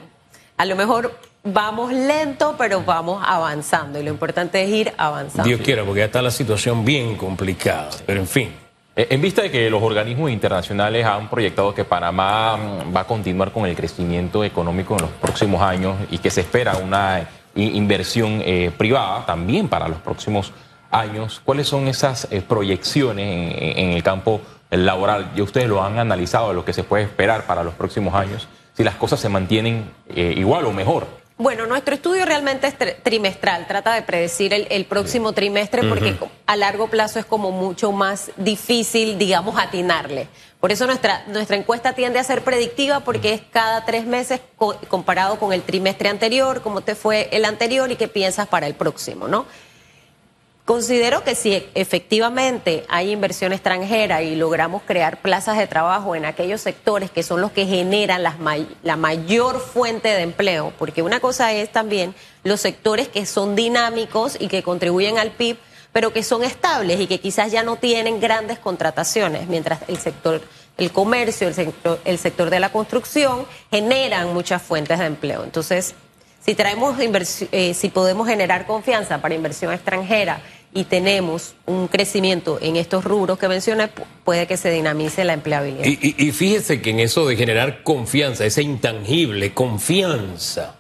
A 0.58 0.66
lo 0.66 0.76
mejor 0.76 1.18
vamos 1.44 1.92
lento, 1.94 2.56
pero 2.58 2.84
vamos 2.84 3.24
avanzando. 3.26 4.00
Y 4.00 4.04
lo 4.04 4.10
importante 4.10 4.64
es 4.64 4.70
ir 4.70 4.94
avanzando. 4.98 5.44
Dios 5.44 5.62
quiera, 5.62 5.84
porque 5.84 6.00
ya 6.00 6.06
está 6.06 6.22
la 6.22 6.32
situación 6.32 6.86
bien 6.86 7.16
complicada. 7.16 7.90
Pero 8.06 8.20
en 8.20 8.28
fin. 8.28 8.54
Eh, 8.96 9.08
En 9.10 9.22
vista 9.22 9.42
de 9.42 9.52
que 9.52 9.70
los 9.70 9.82
organismos 9.82 10.32
internacionales 10.32 11.06
han 11.06 11.30
proyectado 11.30 11.74
que 11.74 11.86
Panamá 11.86 12.58
mm, 12.58 12.96
va 12.96 13.02
a 13.02 13.08
continuar 13.08 13.52
con 13.52 13.66
el 13.66 13.76
crecimiento 13.76 14.44
económico 14.44 14.96
en 14.96 15.02
los 15.04 15.12
próximos 15.12 15.62
años 15.62 15.98
y 16.10 16.18
que 16.18 16.30
se 16.30 16.42
espera 16.42 16.76
una 16.78 17.28
inversión 17.56 18.42
eh, 18.46 18.72
privada 18.78 19.26
también 19.26 19.68
para 19.68 19.88
los 19.88 20.00
próximos 20.00 20.54
años, 20.90 21.42
¿cuáles 21.44 21.68
son 21.68 21.88
esas 21.88 22.28
eh, 22.32 22.42
proyecciones 22.42 23.56
en, 23.58 23.78
en 23.78 23.92
el 23.92 24.04
campo 24.04 24.42
laboral? 24.70 25.32
Ya 25.36 25.44
ustedes 25.44 25.68
lo 25.68 25.84
han 25.84 26.00
analizado, 26.00 26.54
lo 26.54 26.66
que 26.66 26.74
se 26.74 26.84
puede 26.84 27.04
esperar 27.04 27.46
para 27.46 27.64
los 27.64 27.74
próximos 27.74 28.14
años, 28.14 28.48
si 28.74 28.84
las 28.84 28.96
cosas 28.96 29.20
se 29.20 29.30
mantienen 29.30 29.90
eh, 30.10 30.34
igual 30.38 30.66
o 30.66 30.72
mejor. 30.72 31.08
Bueno, 31.42 31.66
nuestro 31.66 31.96
estudio 31.96 32.24
realmente 32.24 32.68
es 32.68 32.78
tri- 32.78 32.96
trimestral, 33.02 33.66
trata 33.66 33.96
de 33.96 34.04
predecir 34.04 34.54
el, 34.54 34.68
el 34.70 34.86
próximo 34.86 35.34
trimestre 35.34 35.82
porque 35.90 36.16
a 36.46 36.56
largo 36.56 36.88
plazo 36.88 37.18
es 37.18 37.26
como 37.26 37.50
mucho 37.50 37.92
más 37.92 38.30
difícil, 38.38 39.18
digamos, 39.18 39.58
atinarle. 39.58 40.28
Por 40.60 40.72
eso 40.72 40.86
nuestra, 40.86 41.24
nuestra 41.30 41.56
encuesta 41.58 41.94
tiende 41.94 42.20
a 42.20 42.24
ser 42.24 42.44
predictiva 42.44 43.00
porque 43.00 43.34
es 43.34 43.42
cada 43.50 43.84
tres 43.86 44.06
meses 44.06 44.40
co- 44.56 44.78
comparado 44.88 45.40
con 45.40 45.52
el 45.52 45.64
trimestre 45.64 46.10
anterior, 46.10 46.62
cómo 46.62 46.82
te 46.82 46.94
fue 46.94 47.28
el 47.32 47.46
anterior 47.46 47.90
y 47.92 47.96
qué 47.96 48.08
piensas 48.08 48.48
para 48.48 48.68
el 48.68 48.76
próximo, 48.76 49.28
¿no? 49.28 49.48
Considero 50.66 51.24
que 51.24 51.34
si 51.34 51.68
efectivamente 51.74 52.86
hay 52.88 53.12
inversión 53.12 53.52
extranjera 53.52 54.22
y 54.22 54.36
logramos 54.36 54.84
crear 54.84 55.20
plazas 55.20 55.58
de 55.58 55.66
trabajo 55.66 56.16
en 56.16 56.24
aquellos 56.24 56.62
sectores 56.62 57.10
que 57.10 57.24
son 57.24 57.42
los 57.42 57.52
que 57.52 57.66
generan 57.66 58.22
las 58.22 58.36
la 58.84 58.96
mayor 58.96 59.60
fuente 59.60 60.10
de 60.10 60.22
empleo, 60.22 60.72
porque 60.78 61.02
una 61.02 61.20
cosa 61.20 61.52
es 61.52 61.72
también 61.72 62.14
los 62.44 62.62
sectores 62.62 63.08
que 63.08 63.26
son 63.26 63.56
dinámicos 63.56 64.38
y 64.40 64.48
que 64.50 64.62
contribuyen 64.62 65.18
al 65.18 65.32
PIB, 65.32 65.58
pero 65.92 66.14
que 66.14 66.24
son 66.24 66.44
estables 66.44 67.00
y 67.00 67.08
que 67.08 67.20
quizás 67.20 67.52
ya 67.52 67.64
no 67.64 67.78
tienen 67.78 68.20
grandes 68.20 68.60
contrataciones, 68.60 69.48
mientras 69.48 69.80
el 69.88 69.98
sector, 69.98 70.42
el 70.78 70.92
comercio, 70.92 71.48
el 71.48 71.56
sector, 71.56 72.00
el 72.06 72.20
sector 72.20 72.52
de 72.52 72.60
la 72.60 72.72
construcción 72.72 73.46
generan 73.72 74.32
muchas 74.34 74.62
fuentes 74.62 75.00
de 75.00 75.06
empleo. 75.06 75.44
Entonces, 75.44 75.96
si 76.44 76.56
traemos 76.56 76.98
eh, 77.52 77.74
si 77.74 77.90
podemos 77.90 78.28
generar 78.28 78.66
confianza 78.66 79.22
para 79.22 79.36
inversión 79.36 79.72
extranjera 79.74 80.42
y 80.74 80.86
tenemos 80.86 81.56
un 81.66 81.88
crecimiento 81.88 82.58
en 82.62 82.78
estos 82.78 83.04
rubros 83.04 83.38
que 83.38 83.48
mencioné, 83.50 83.86
pu- 83.94 84.04
puede 84.24 84.48
que 84.48 84.56
se 84.58 84.72
dinamice 84.72 85.24
la 85.26 85.34
empleabilidad. 85.34 85.84
Y, 85.86 86.16
y- 86.18 86.32
fíjese 86.32 86.82
que 86.82 86.92
en 86.92 87.00
eso 87.02 87.28
de 87.28 87.36
generar 87.36 87.84
confianza, 87.84 88.46
ese 88.46 88.62
intangible, 88.64 89.54
confianza, 89.54 90.76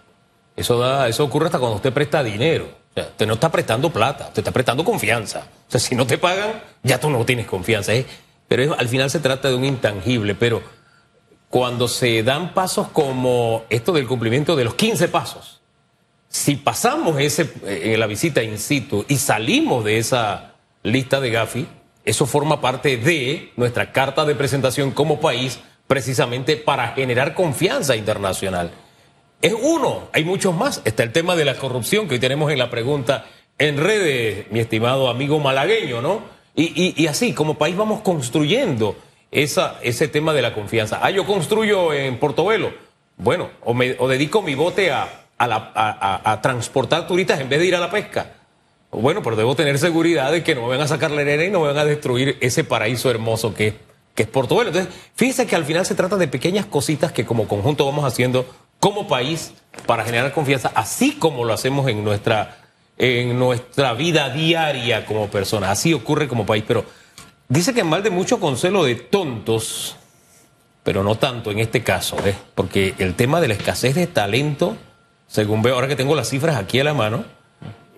eso 0.55 0.79
da, 0.79 1.07
eso 1.07 1.23
ocurre 1.25 1.47
hasta 1.47 1.59
cuando 1.59 1.75
usted 1.77 1.91
presta 1.93 2.23
dinero. 2.23 2.69
O 2.95 2.99
usted 3.01 3.25
no 3.27 3.33
está 3.35 3.49
prestando 3.51 3.89
plata, 3.91 4.27
usted 4.27 4.39
está 4.41 4.51
prestando 4.51 4.83
confianza. 4.83 5.39
O 5.67 5.71
sea, 5.71 5.79
si 5.79 5.95
no 5.95 6.05
te 6.05 6.17
pagan, 6.17 6.61
ya 6.83 6.99
tú 6.99 7.09
no 7.09 7.23
tienes 7.25 7.45
confianza. 7.47 7.93
¿eh? 7.93 8.05
Pero 8.47 8.75
al 8.77 8.87
final 8.89 9.09
se 9.09 9.19
trata 9.19 9.47
de 9.49 9.55
un 9.55 9.63
intangible. 9.63 10.35
Pero 10.35 10.61
cuando 11.51 11.87
se 11.87 12.23
dan 12.23 12.55
pasos 12.55 12.87
como 12.87 13.65
esto 13.69 13.91
del 13.91 14.07
cumplimiento 14.07 14.55
de 14.55 14.63
los 14.63 14.73
15 14.73 15.07
pasos, 15.09 15.61
si 16.27 16.55
pasamos 16.55 17.19
ese, 17.19 17.53
en 17.65 17.99
la 17.99 18.07
visita 18.07 18.41
in 18.41 18.57
situ 18.57 19.05
y 19.07 19.17
salimos 19.17 19.83
de 19.83 19.99
esa 19.99 20.55
lista 20.81 21.19
de 21.19 21.29
Gafi, 21.29 21.67
eso 22.05 22.25
forma 22.25 22.61
parte 22.61 22.97
de 22.97 23.51
nuestra 23.57 23.91
carta 23.91 24.25
de 24.25 24.33
presentación 24.33 24.91
como 24.91 25.19
país, 25.19 25.59
precisamente 25.87 26.57
para 26.57 26.93
generar 26.93 27.35
confianza 27.35 27.95
internacional. 27.95 28.71
Es 29.41 29.53
uno, 29.53 30.07
hay 30.13 30.23
muchos 30.23 30.55
más. 30.55 30.81
Está 30.85 31.03
el 31.03 31.11
tema 31.11 31.35
de 31.35 31.45
la 31.45 31.55
corrupción 31.55 32.07
que 32.07 32.15
hoy 32.15 32.19
tenemos 32.19 32.51
en 32.51 32.59
la 32.59 32.69
pregunta 32.69 33.25
en 33.57 33.77
redes, 33.77 34.49
mi 34.51 34.59
estimado 34.59 35.09
amigo 35.09 35.39
malagueño, 35.39 36.01
¿no? 36.01 36.23
Y, 36.55 37.07
así, 37.07 37.33
como 37.33 37.57
país 37.57 37.75
vamos 37.77 38.01
construyendo 38.01 38.95
esa, 39.31 39.79
ese 39.81 40.07
tema 40.07 40.33
de 40.33 40.41
la 40.41 40.53
confianza. 40.53 40.99
Ah, 41.01 41.09
yo 41.09 41.25
construyo 41.25 41.93
en 41.93 42.19
Portobelo. 42.19 42.71
Bueno, 43.17 43.49
o, 43.63 44.07
dedico 44.07 44.41
mi 44.41 44.55
bote 44.55 44.91
a, 44.91 45.07
a, 45.37 46.39
transportar 46.41 47.07
turistas 47.07 47.39
en 47.39 47.49
vez 47.49 47.59
de 47.59 47.65
ir 47.65 47.75
a 47.75 47.79
la 47.79 47.89
pesca. 47.89 48.33
Bueno, 48.91 49.23
pero 49.23 49.35
debo 49.37 49.55
tener 49.55 49.77
seguridad 49.79 50.31
de 50.31 50.43
que 50.43 50.53
no 50.53 50.63
me 50.63 50.69
van 50.69 50.81
a 50.81 50.87
sacar 50.87 51.11
la 51.11 51.21
arena 51.21 51.45
y 51.45 51.49
no 51.49 51.61
me 51.61 51.67
van 51.67 51.77
a 51.77 51.85
destruir 51.85 52.37
ese 52.41 52.63
paraíso 52.63 53.09
hermoso 53.09 53.53
que, 53.53 53.75
que 54.15 54.23
es 54.23 54.29
Portobelo. 54.29 54.69
Entonces, 54.69 54.93
fíjese 55.15 55.47
que 55.47 55.55
al 55.55 55.65
final 55.65 55.85
se 55.85 55.95
trata 55.95 56.17
de 56.17 56.27
pequeñas 56.27 56.65
cositas 56.65 57.11
que 57.13 57.25
como 57.25 57.47
conjunto 57.47 57.85
vamos 57.85 58.03
haciendo 58.03 58.45
como 58.79 59.07
país 59.07 59.53
para 59.85 60.03
generar 60.03 60.33
confianza, 60.33 60.71
así 60.75 61.13
como 61.13 61.45
lo 61.45 61.53
hacemos 61.53 61.87
en 61.87 62.03
nuestra, 62.03 62.57
en 62.97 63.37
nuestra 63.39 63.93
vida 63.93 64.29
diaria 64.29 65.05
como 65.05 65.29
personas. 65.29 65.69
Así 65.69 65.93
ocurre 65.93 66.27
como 66.27 66.45
país. 66.45 66.65
Pero 66.67 66.83
dice 67.51 67.73
que 67.73 67.83
mal 67.83 68.01
de 68.01 68.09
mucho 68.09 68.39
consuelo 68.39 68.83
de 68.83 68.95
tontos, 68.95 69.97
pero 70.83 71.03
no 71.03 71.15
tanto 71.15 71.51
en 71.51 71.59
este 71.59 71.83
caso, 71.83 72.17
¿eh? 72.25 72.35
porque 72.55 72.95
el 72.97 73.15
tema 73.15 73.41
de 73.41 73.49
la 73.49 73.53
escasez 73.53 73.95
de 73.95 74.07
talento, 74.07 74.77
según 75.27 75.61
veo 75.61 75.75
ahora 75.75 75.87
que 75.87 75.95
tengo 75.95 76.15
las 76.15 76.29
cifras 76.29 76.55
aquí 76.55 76.79
a 76.79 76.83
la 76.83 76.93
mano, 76.93 77.25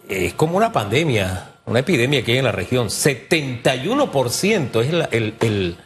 es 0.10 0.34
como 0.34 0.58
una 0.58 0.72
pandemia, 0.72 1.52
una 1.66 1.80
epidemia 1.80 2.24
que 2.24 2.34
hay 2.34 2.38
en 2.40 2.46
la 2.46 2.52
región. 2.52 2.88
71% 2.88 4.82
es 4.82 4.90
el, 5.14 5.36
el, 5.40 5.78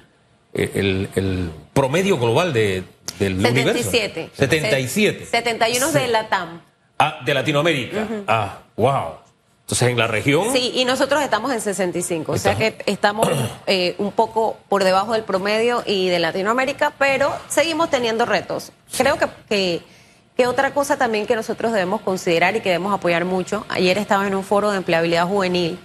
el, 0.53 1.09
el 1.15 1.51
promedio 1.73 2.17
global 2.17 2.53
de 2.53 2.83
del 3.19 3.41
77. 3.41 4.19
universo. 4.19 4.35
77. 4.35 5.25
71 5.25 5.91
de 5.91 6.07
la 6.07 6.29
TAM. 6.29 6.61
Ah, 6.99 7.19
de 7.25 7.33
Latinoamérica. 7.33 8.07
Ah, 8.27 8.59
wow. 8.75 9.26
Entonces, 9.67 9.89
en 9.89 9.97
la 9.97 10.07
región. 10.07 10.53
Sí, 10.53 10.71
y 10.75 10.85
nosotros 10.85 11.21
estamos 11.21 11.51
en 11.51 11.59
65, 11.59 12.31
o 12.31 12.37
sea 12.37 12.55
que 12.55 12.77
estamos 12.85 13.27
eh, 13.67 13.95
un 13.97 14.13
poco 14.13 14.55
por 14.69 14.85
debajo 14.85 15.11
del 15.11 15.23
promedio 15.23 15.83
y 15.85 16.07
de 16.07 16.19
Latinoamérica, 16.19 16.93
pero 16.97 17.33
seguimos 17.49 17.89
teniendo 17.89 18.25
retos. 18.25 18.71
Creo 18.95 19.17
que, 19.49 19.81
que, 20.37 20.47
otra 20.47 20.73
cosa 20.73 20.95
también 20.95 21.27
que 21.27 21.35
nosotros 21.35 21.73
debemos 21.73 21.99
considerar 21.99 22.55
y 22.55 22.61
que 22.61 22.69
debemos 22.69 22.93
apoyar 22.93 23.25
mucho, 23.25 23.65
ayer 23.67 23.97
estaba 23.97 24.25
en 24.25 24.35
un 24.35 24.45
foro 24.45 24.71
de 24.71 24.77
empleabilidad 24.77 25.27
juvenil 25.27 25.77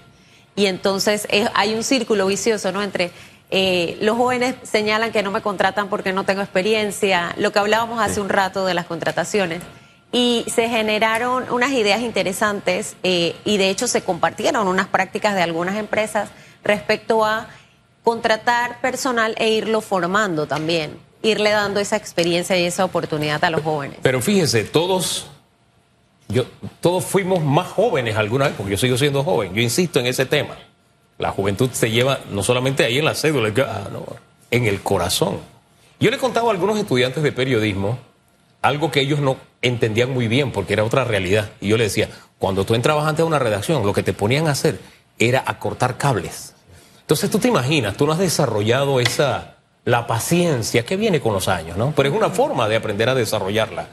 y 0.54 0.66
entonces 0.66 1.26
hay 1.52 1.74
un 1.74 1.82
círculo 1.82 2.26
vicioso, 2.26 2.70
¿no? 2.70 2.84
Entre 2.84 3.10
eh, 3.50 3.98
los 4.00 4.16
jóvenes 4.16 4.54
señalan 4.62 5.10
que 5.10 5.24
no 5.24 5.32
me 5.32 5.42
contratan 5.42 5.88
porque 5.88 6.12
no 6.12 6.22
tengo 6.22 6.42
experiencia, 6.42 7.34
lo 7.36 7.50
que 7.50 7.58
hablábamos 7.58 8.00
hace 8.00 8.20
un 8.20 8.28
rato 8.28 8.64
de 8.64 8.74
las 8.74 8.86
contrataciones. 8.86 9.60
Y 10.12 10.44
se 10.54 10.68
generaron 10.68 11.50
unas 11.50 11.72
ideas 11.72 12.02
interesantes 12.02 12.96
eh, 13.02 13.34
y 13.44 13.56
de 13.56 13.70
hecho 13.70 13.88
se 13.88 14.02
compartieron 14.02 14.68
unas 14.68 14.86
prácticas 14.88 15.34
de 15.34 15.42
algunas 15.42 15.76
empresas 15.76 16.28
respecto 16.62 17.24
a 17.24 17.48
contratar 18.04 18.80
personal 18.80 19.34
e 19.38 19.50
irlo 19.50 19.80
formando 19.80 20.46
también, 20.46 20.98
irle 21.22 21.50
dando 21.50 21.80
esa 21.80 21.96
experiencia 21.96 22.58
y 22.58 22.64
esa 22.64 22.84
oportunidad 22.84 23.42
a 23.44 23.50
los 23.50 23.62
jóvenes. 23.62 23.98
Pero 24.02 24.20
fíjese, 24.20 24.64
todos, 24.64 25.28
yo, 26.28 26.44
todos 26.80 27.04
fuimos 27.04 27.42
más 27.42 27.68
jóvenes 27.68 28.16
alguna 28.16 28.46
vez, 28.46 28.54
porque 28.56 28.72
yo 28.72 28.78
sigo 28.78 28.98
siendo 28.98 29.24
joven, 29.24 29.54
yo 29.54 29.62
insisto 29.62 29.98
en 30.00 30.06
ese 30.06 30.26
tema. 30.26 30.56
La 31.18 31.30
juventud 31.30 31.70
se 31.72 31.90
lleva 31.90 32.20
no 32.30 32.42
solamente 32.42 32.84
ahí 32.84 32.98
en 32.98 33.04
la 33.04 33.14
cédula, 33.14 33.52
ah, 33.66 33.88
en 34.50 34.66
el 34.66 34.82
corazón. 34.82 35.38
Yo 36.00 36.10
le 36.10 36.18
contaba 36.18 36.48
a 36.48 36.52
algunos 36.52 36.78
estudiantes 36.78 37.22
de 37.22 37.30
periodismo 37.30 37.98
algo 38.62 38.90
que 38.90 39.00
ellos 39.00 39.20
no 39.20 39.36
entendían 39.60 40.10
muy 40.10 40.28
bien 40.28 40.52
porque 40.52 40.72
era 40.72 40.84
otra 40.84 41.04
realidad. 41.04 41.50
Y 41.60 41.68
yo 41.68 41.76
le 41.76 41.84
decía, 41.84 42.08
cuando 42.38 42.64
tú 42.64 42.74
entrabas 42.74 43.06
ante 43.06 43.22
una 43.22 43.38
redacción, 43.38 43.84
lo 43.84 43.92
que 43.92 44.02
te 44.02 44.12
ponían 44.12 44.48
a 44.48 44.52
hacer 44.52 44.78
era 45.18 45.42
a 45.46 45.58
cortar 45.58 45.98
cables. 45.98 46.54
Entonces 47.00 47.30
tú 47.30 47.38
te 47.38 47.48
imaginas, 47.48 47.96
tú 47.96 48.06
no 48.06 48.12
has 48.12 48.18
desarrollado 48.18 49.00
esa, 49.00 49.56
la 49.84 50.06
paciencia 50.06 50.84
que 50.84 50.96
viene 50.96 51.20
con 51.20 51.34
los 51.34 51.48
años, 51.48 51.76
¿no? 51.76 51.92
Pero 51.94 52.08
es 52.08 52.14
una 52.14 52.30
forma 52.30 52.68
de 52.68 52.76
aprender 52.76 53.08
a 53.08 53.14
desarrollarla. 53.14 53.88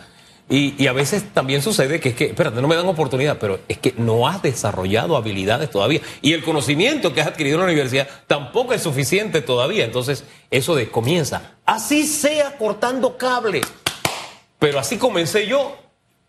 Y, 0.51 0.87
a 0.87 0.93
veces 0.93 1.25
también 1.31 1.61
sucede 1.61 1.99
que 1.99 2.09
es 2.09 2.15
que, 2.15 2.25
espérate, 2.25 2.59
no 2.59 2.67
me 2.67 2.75
dan 2.75 2.87
oportunidad, 2.87 3.37
pero 3.37 3.59
es 3.67 3.77
que 3.77 3.93
no 3.97 4.27
has 4.27 4.41
desarrollado 4.41 5.15
habilidades 5.15 5.69
todavía. 5.69 6.01
Y 6.23 6.33
el 6.33 6.43
conocimiento 6.43 7.13
que 7.13 7.21
has 7.21 7.27
adquirido 7.27 7.57
en 7.57 7.59
la 7.61 7.65
universidad 7.65 8.07
tampoco 8.25 8.73
es 8.73 8.81
suficiente 8.81 9.43
todavía. 9.43 9.85
Entonces, 9.85 10.23
eso 10.49 10.73
de 10.73 10.89
comienza, 10.89 11.51
así 11.67 12.07
sea 12.07 12.57
cortando 12.57 13.15
cable. 13.15 13.61
Pero 14.59 14.79
así 14.79 14.97
comencé 14.97 15.47
yo 15.47 15.77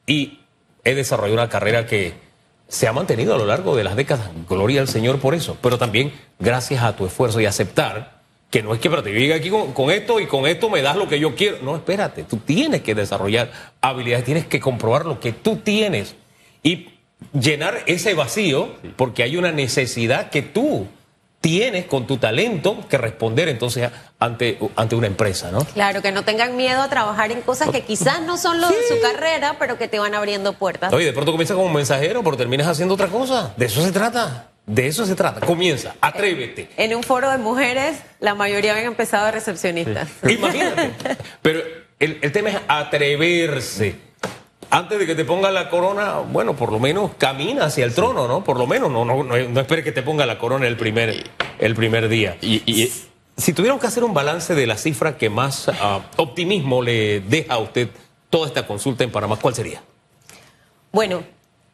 y 0.07 0.41
he 0.85 0.95
desarrollado 0.95 1.35
una 1.35 1.49
carrera 1.49 1.87
que 1.87 2.15
se 2.69 2.87
ha 2.87 2.93
mantenido 2.93 3.35
a 3.35 3.39
lo 3.39 3.47
largo 3.47 3.77
de 3.77 3.85
las 3.85 3.97
décadas. 3.97 4.31
Gloria 4.49 4.81
al 4.81 4.89
Señor 4.89 5.19
por 5.19 5.35
eso. 5.35 5.59
Pero 5.61 5.77
también 5.77 6.13
gracias 6.39 6.83
a 6.83 6.95
tu 6.95 7.05
esfuerzo 7.05 7.41
y 7.41 7.47
aceptar 7.47 8.21
que 8.51 8.63
no 8.63 8.75
es 8.75 8.81
que, 8.81 8.89
espérate, 8.89 9.13
yo 9.13 9.19
llegué 9.19 9.35
aquí 9.35 9.51
con, 9.51 9.91
esto 9.91 10.19
y 10.19 10.27
con 10.27 10.47
esto 10.47 10.71
me 10.71 10.83
das 10.83 10.97
lo 10.97 11.09
que 11.09 11.21
yo 11.21 11.35
quiero. 11.35 11.59
No, 11.63 11.77
espérate, 11.77 12.25
tú 12.25 12.39
tienes 12.39 12.83
que 12.83 12.95
desarrollar 12.95 13.53
habilidades, 13.81 14.25
tienes 14.25 14.47
que 14.47 14.59
comprobar 14.59 15.07
lo 15.07 15.21
que 15.21 15.33
tú 15.33 15.57
tienes 15.57 16.17
y 16.63 16.89
llenar 17.33 17.83
ese 17.87 18.15
vacío 18.15 18.71
porque 18.97 19.23
hay 19.23 19.37
una 19.37 19.53
necesidad 19.53 20.31
que 20.31 20.43
tú 20.43 20.89
tienes 21.41 21.87
con 21.87 22.07
tu 22.07 22.19
talento 22.19 22.87
que 22.89 22.99
responder 22.99 23.49
entonces 23.49 23.91
ante, 24.19 24.59
ante 24.77 24.95
una 24.95 25.07
empresa, 25.07 25.51
¿no? 25.51 25.65
Claro, 25.65 26.03
que 26.03 26.13
no 26.13 26.23
tengan 26.23 26.57
miedo 26.57 26.83
a 26.83 26.89
trabajar 26.89 27.33
en 27.33 27.41
cosas 27.41 27.71
que 27.71 27.83
quizás 27.83 28.21
no 28.23 28.37
son 28.37 28.61
lo 28.61 28.69
de 28.69 28.77
su 28.89 29.01
carrera, 29.01 29.57
pero 29.59 29.79
que 29.79 29.89
te 29.89 29.99
van 29.99 30.15
abriendo 30.15 30.53
puertas. 30.53 30.93
Oye, 30.93 31.07
de 31.07 31.13
pronto 31.13 31.33
comienzas 31.33 31.57
como 31.57 31.73
mensajero, 31.73 32.23
pero 32.23 32.37
terminas 32.37 32.67
haciendo 32.67 32.95
otra 32.95 33.09
cosa. 33.09 33.55
De 33.57 33.67
eso 33.67 33.83
se 33.83 33.93
trata. 33.93 34.49
De 34.67 34.87
eso 34.87 35.07
se 35.07 35.15
trata. 35.15 35.45
Comienza, 35.45 35.97
atrévete. 36.01 36.69
En 36.77 36.95
un 36.95 37.03
foro 37.03 37.31
de 37.31 37.39
mujeres, 37.39 37.99
la 38.21 38.35
mayoría 38.35 38.73
habían 38.73 38.89
empezado 38.89 39.27
de 39.27 39.33
recepcionistas. 39.33 40.09
Imagínate. 40.29 40.93
Pero 41.43 41.63
el, 41.99 42.33
tema 42.33 42.51
es 42.51 42.57
atreverse. 42.69 43.97
Antes 44.71 45.01
de 45.01 45.07
que 45.07 45.17
te 45.17 45.25
ponga 45.25 45.51
la 45.51 45.69
corona, 45.69 46.19
bueno, 46.19 46.55
por 46.55 46.71
lo 46.71 46.79
menos 46.79 47.13
camina 47.19 47.65
hacia 47.65 47.85
el 47.85 47.93
trono, 47.93 48.29
¿no? 48.29 48.45
Por 48.45 48.57
lo 48.57 48.69
menos, 48.69 48.91
no, 48.91 49.05
no, 49.05 49.25
no, 49.25 49.61
espere 49.61 49.83
que 49.83 49.91
te 49.91 50.03
ponga 50.03 50.27
la 50.27 50.39
corona 50.39 50.69
el 50.69 50.77
primer, 50.77 51.25
el 51.59 51.75
primer 51.75 52.09
día. 52.09 52.37
Y, 52.41 52.91
si 53.37 53.53
tuviéramos 53.53 53.81
que 53.81 53.87
hacer 53.87 54.05
un 54.05 54.15
balance 54.15 54.55
de 54.55 54.67
la 54.67 54.77
cifra 54.77 55.17
que 55.17 55.31
más 55.31 55.69
ah, 55.69 56.03
optimismo 56.17 56.83
le 56.83 57.21
deja 57.21 57.55
a 57.55 57.59
usted 57.59 57.89
toda 58.29 58.47
esta 58.47 58.67
consulta 58.67 59.03
en 59.03 59.11
Panamá, 59.11 59.37
¿cuál 59.37 59.55
sería? 59.55 59.83
Bueno, 60.93 61.25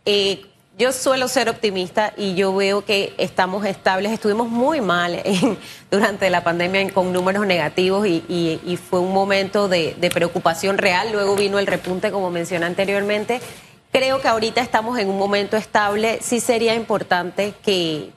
eh, 0.05 0.47
yo 0.79 0.93
suelo 0.93 1.27
ser 1.27 1.49
optimista 1.49 2.13
y 2.19 2.35
yo 2.35 2.55
veo 2.55 2.85
que 2.85 3.15
estamos 3.17 3.65
estables. 3.65 4.13
Estuvimos 4.13 4.49
muy 4.49 4.83
mal 4.83 5.23
durante 5.91 6.29
la 6.29 6.45
pandemia 6.45 6.93
con 6.93 7.13
números 7.13 7.47
negativos 7.47 8.07
y, 8.07 8.79
fue 8.91 9.01
un 9.01 9.13
momento 9.13 9.69
de, 9.69 9.97
preocupación 10.13 10.77
real. 10.77 11.13
Luego 11.13 11.35
vino 11.35 11.59
el 11.59 11.67
repunte, 11.67 12.11
como 12.11 12.31
mencioné 12.31 12.67
anteriormente. 12.67 13.41
Creo 13.91 14.21
que 14.21 14.29
ahorita 14.29 14.61
estamos 14.61 14.99
en 14.99 15.09
un 15.09 15.19
momento 15.19 15.57
estable. 15.57 16.19
Sí 16.21 16.41
sería 16.41 16.75
importante 16.75 17.55
que, 17.63 18.13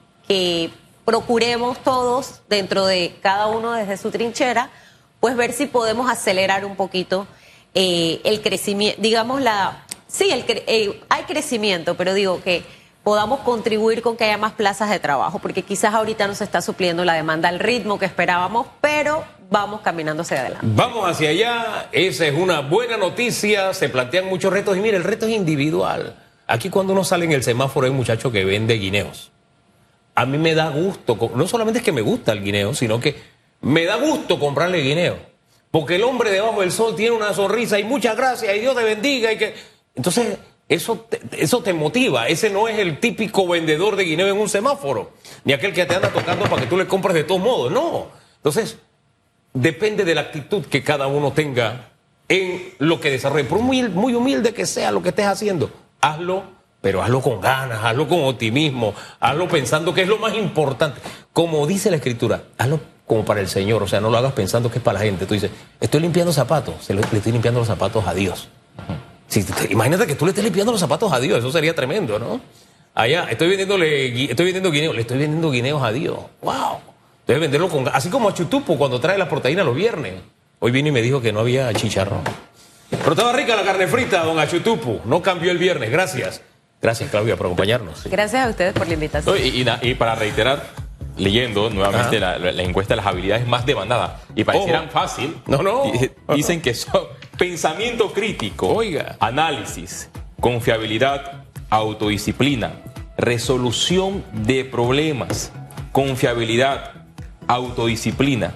procuremos 1.06 1.82
todos, 1.82 2.42
dentro 2.48 2.86
de 2.86 3.16
cada 3.20 3.46
uno 3.48 3.72
desde 3.72 3.96
su 3.96 4.10
trinchera, 4.10 4.70
pues 5.18 5.34
ver 5.34 5.52
si 5.52 5.66
podemos 5.66 6.08
acelerar 6.08 6.64
un 6.64 6.76
poquito 6.76 7.26
eh, 7.74 8.20
el 8.22 8.40
crecimiento, 8.42 9.00
digamos, 9.02 9.40
la 9.40 9.86
Sí, 10.10 10.28
eh, 10.32 11.00
hay 11.08 11.22
crecimiento, 11.24 11.94
pero 11.96 12.14
digo 12.14 12.42
que 12.42 12.62
podamos 13.04 13.40
contribuir 13.40 14.02
con 14.02 14.16
que 14.16 14.24
haya 14.24 14.38
más 14.38 14.52
plazas 14.52 14.90
de 14.90 14.98
trabajo, 14.98 15.38
porque 15.38 15.62
quizás 15.62 15.94
ahorita 15.94 16.26
no 16.26 16.34
se 16.34 16.44
está 16.44 16.60
supliendo 16.60 17.04
la 17.04 17.14
demanda 17.14 17.48
al 17.48 17.60
ritmo 17.60 17.98
que 17.98 18.06
esperábamos, 18.06 18.66
pero 18.80 19.24
vamos 19.50 19.80
caminando 19.82 20.22
hacia 20.22 20.40
adelante. 20.40 20.66
Vamos 20.68 21.08
hacia 21.08 21.30
allá, 21.30 21.88
esa 21.92 22.26
es 22.26 22.34
una 22.36 22.60
buena 22.60 22.96
noticia, 22.96 23.72
se 23.72 23.88
plantean 23.88 24.26
muchos 24.26 24.52
retos 24.52 24.76
y 24.76 24.80
mire, 24.80 24.96
el 24.96 25.04
reto 25.04 25.26
es 25.26 25.32
individual. 25.32 26.16
Aquí 26.46 26.70
cuando 26.70 26.92
uno 26.92 27.04
sale 27.04 27.24
en 27.24 27.32
el 27.32 27.44
semáforo 27.44 27.84
hay 27.84 27.90
un 27.90 27.96
muchacho 27.96 28.32
que 28.32 28.44
vende 28.44 28.74
guineos. 28.74 29.30
A 30.16 30.26
mí 30.26 30.38
me 30.38 30.54
da 30.54 30.68
gusto, 30.70 31.16
no 31.34 31.46
solamente 31.46 31.78
es 31.78 31.84
que 31.84 31.92
me 31.92 32.00
gusta 32.00 32.32
el 32.32 32.42
guineo, 32.42 32.74
sino 32.74 33.00
que 33.00 33.16
me 33.60 33.84
da 33.84 33.96
gusto 33.96 34.38
comprarle 34.38 34.78
guineo. 34.78 35.30
Porque 35.70 35.96
el 35.96 36.02
hombre 36.02 36.32
debajo 36.32 36.62
del 36.62 36.72
sol 36.72 36.96
tiene 36.96 37.12
una 37.12 37.32
sonrisa 37.32 37.78
y 37.78 37.84
muchas 37.84 38.16
gracias 38.16 38.56
y 38.56 38.58
Dios 38.58 38.74
te 38.74 38.82
bendiga 38.82 39.32
y 39.32 39.38
que 39.38 39.54
entonces, 39.94 40.38
eso 40.68 41.06
te, 41.08 41.20
eso 41.36 41.62
te 41.62 41.72
motiva. 41.72 42.28
Ese 42.28 42.48
no 42.48 42.68
es 42.68 42.78
el 42.78 43.00
típico 43.00 43.46
vendedor 43.46 43.96
de 43.96 44.04
guineo 44.04 44.28
en 44.28 44.38
un 44.38 44.48
semáforo, 44.48 45.12
ni 45.44 45.52
aquel 45.52 45.72
que 45.72 45.84
te 45.84 45.96
anda 45.96 46.10
tocando 46.10 46.44
para 46.44 46.62
que 46.62 46.68
tú 46.68 46.76
le 46.76 46.86
compres 46.86 47.14
de 47.14 47.24
todos 47.24 47.40
modos. 47.40 47.72
No. 47.72 48.06
Entonces, 48.36 48.78
depende 49.52 50.04
de 50.04 50.14
la 50.14 50.22
actitud 50.22 50.64
que 50.64 50.82
cada 50.82 51.06
uno 51.06 51.32
tenga 51.32 51.90
en 52.28 52.72
lo 52.78 53.00
que 53.00 53.10
desarrolle. 53.10 53.44
Por 53.44 53.58
muy, 53.58 53.82
muy 53.82 54.14
humilde 54.14 54.54
que 54.54 54.64
sea 54.64 54.92
lo 54.92 55.02
que 55.02 55.08
estés 55.08 55.26
haciendo, 55.26 55.70
hazlo, 56.00 56.44
pero 56.80 57.02
hazlo 57.02 57.20
con 57.20 57.40
ganas, 57.40 57.84
hazlo 57.84 58.08
con 58.08 58.22
optimismo, 58.24 58.94
hazlo 59.18 59.48
pensando 59.48 59.92
que 59.92 60.02
es 60.02 60.08
lo 60.08 60.18
más 60.18 60.34
importante. 60.34 61.00
Como 61.32 61.66
dice 61.66 61.90
la 61.90 61.96
escritura, 61.96 62.44
hazlo 62.56 62.80
como 63.06 63.24
para 63.24 63.40
el 63.40 63.48
Señor, 63.48 63.82
o 63.82 63.88
sea, 63.88 64.00
no 64.00 64.08
lo 64.08 64.18
hagas 64.18 64.34
pensando 64.34 64.70
que 64.70 64.78
es 64.78 64.84
para 64.84 65.00
la 65.00 65.04
gente. 65.04 65.26
Tú 65.26 65.34
dices, 65.34 65.50
estoy 65.80 66.00
limpiando 66.00 66.32
zapatos, 66.32 66.88
le 66.88 67.00
estoy 67.00 67.32
limpiando 67.32 67.58
los 67.58 67.66
zapatos 67.66 68.06
a 68.06 68.14
Dios. 68.14 68.48
Si 69.30 69.42
te- 69.44 69.72
imagínate 69.72 70.06
que 70.06 70.14
tú 70.16 70.26
le 70.26 70.32
estés 70.32 70.44
limpiando 70.44 70.72
los 70.72 70.80
zapatos 70.80 71.10
a 71.12 71.18
Dios, 71.20 71.38
eso 71.38 71.50
sería 71.50 71.74
tremendo, 71.74 72.18
¿no? 72.18 72.40
Allá, 72.94 73.28
estoy 73.30 73.48
vendiéndole, 73.48 74.06
estoy 74.30 74.44
vendiendo 74.44 74.70
guineos, 74.70 74.94
le 74.94 75.00
estoy 75.00 75.16
vendiendo 75.16 75.50
guineos 75.50 75.82
a 75.82 75.92
Dios. 75.92 76.18
¡Wow! 76.42 76.78
Debes 77.26 77.40
venderlo 77.40 77.68
con 77.68 77.86
así 77.88 78.10
como 78.10 78.28
a 78.28 78.34
Chutupo 78.34 78.76
cuando 78.76 79.00
trae 79.00 79.16
la 79.16 79.28
proteína 79.28 79.62
los 79.64 79.74
viernes. 79.76 80.14
Hoy 80.58 80.72
vino 80.72 80.88
y 80.88 80.92
me 80.92 81.00
dijo 81.00 81.22
que 81.22 81.32
no 81.32 81.40
había 81.40 81.72
chicharrón. 81.72 82.20
Pero 82.90 83.12
estaba 83.12 83.32
rica 83.32 83.54
la 83.56 83.62
carne 83.62 83.86
frita, 83.86 84.24
don 84.24 84.38
Achutupu. 84.38 85.00
No 85.04 85.22
cambió 85.22 85.52
el 85.52 85.58
viernes, 85.58 85.90
gracias. 85.90 86.42
Gracias, 86.82 87.08
Claudia, 87.10 87.36
por 87.36 87.46
acompañarnos. 87.46 88.04
Gracias 88.04 88.44
a 88.44 88.48
ustedes 88.50 88.72
por 88.72 88.88
la 88.88 88.94
invitación. 88.94 89.36
Y, 89.40 89.60
y 89.60 89.64
na- 89.64 89.78
y 89.80 89.94
para 89.94 90.16
reiterar, 90.16 90.66
leyendo 91.16 91.70
nuevamente 91.70 92.18
la, 92.18 92.36
la- 92.38 92.50
la 92.52 92.62
encuesta 92.62 92.94
de 92.94 92.96
las 92.96 93.06
habilidades 93.06 93.46
más 93.46 93.64
demandadas, 93.64 94.12
y 94.34 94.42
parecieran 94.42 94.84
Ojo. 94.84 94.92
fácil, 94.92 95.36
No, 95.46 95.62
no. 95.62 95.84
di- 95.92 96.10
dicen 96.34 96.60
que 96.60 96.74
son 96.74 97.04
pensamiento 97.40 98.12
crítico, 98.12 98.68
Oiga. 98.68 99.16
análisis, 99.18 100.10
confiabilidad, 100.40 101.44
autodisciplina, 101.70 102.72
resolución 103.16 104.22
de 104.44 104.66
problemas, 104.66 105.50
confiabilidad, 105.90 106.92
autodisciplina. 107.46 108.52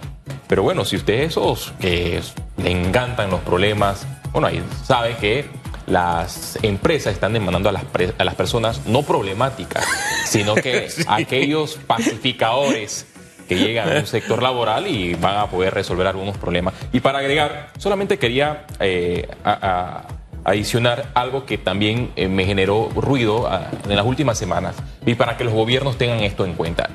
Pero 0.48 0.64
bueno, 0.64 0.84
si 0.84 0.96
usted 0.96 1.14
es 1.14 1.30
esos 1.30 1.72
que 1.80 2.20
le 2.58 2.70
encantan 2.70 3.30
los 3.30 3.40
problemas, 3.40 4.06
bueno, 4.32 4.48
ahí 4.48 4.62
sabe 4.84 5.16
que 5.16 5.46
las 5.86 6.58
empresas 6.60 7.14
están 7.14 7.32
demandando 7.32 7.70
a 7.70 7.72
las, 7.72 7.84
a 8.18 8.24
las 8.24 8.34
personas 8.34 8.84
no 8.84 9.00
problemáticas, 9.02 9.86
sino 10.26 10.54
que 10.54 10.88
aquellos 11.06 11.76
pacificadores 11.86 13.06
que 13.48 13.56
llegan 13.56 13.94
a 13.96 14.00
un 14.00 14.06
sector 14.06 14.42
laboral 14.42 14.86
y 14.86 15.14
van 15.14 15.36
a 15.36 15.46
poder 15.46 15.74
resolver 15.74 16.06
algunos 16.06 16.36
problemas. 16.38 16.74
Y 16.92 17.00
para 17.00 17.18
agregar, 17.20 17.70
solamente 17.78 18.18
quería 18.18 18.64
eh, 18.80 19.28
a- 19.44 20.04
a- 20.44 20.50
adicionar 20.50 21.06
algo 21.14 21.46
que 21.46 21.56
también 21.58 22.10
eh, 22.16 22.28
me 22.28 22.44
generó 22.44 22.90
ruido 22.94 23.46
ah, 23.48 23.70
en 23.88 23.96
las 23.96 24.04
últimas 24.04 24.38
semanas 24.38 24.76
y 25.06 25.14
para 25.14 25.36
que 25.36 25.44
los 25.44 25.54
gobiernos 25.54 25.96
tengan 25.96 26.20
esto 26.20 26.44
en 26.44 26.54
cuenta. 26.54 26.90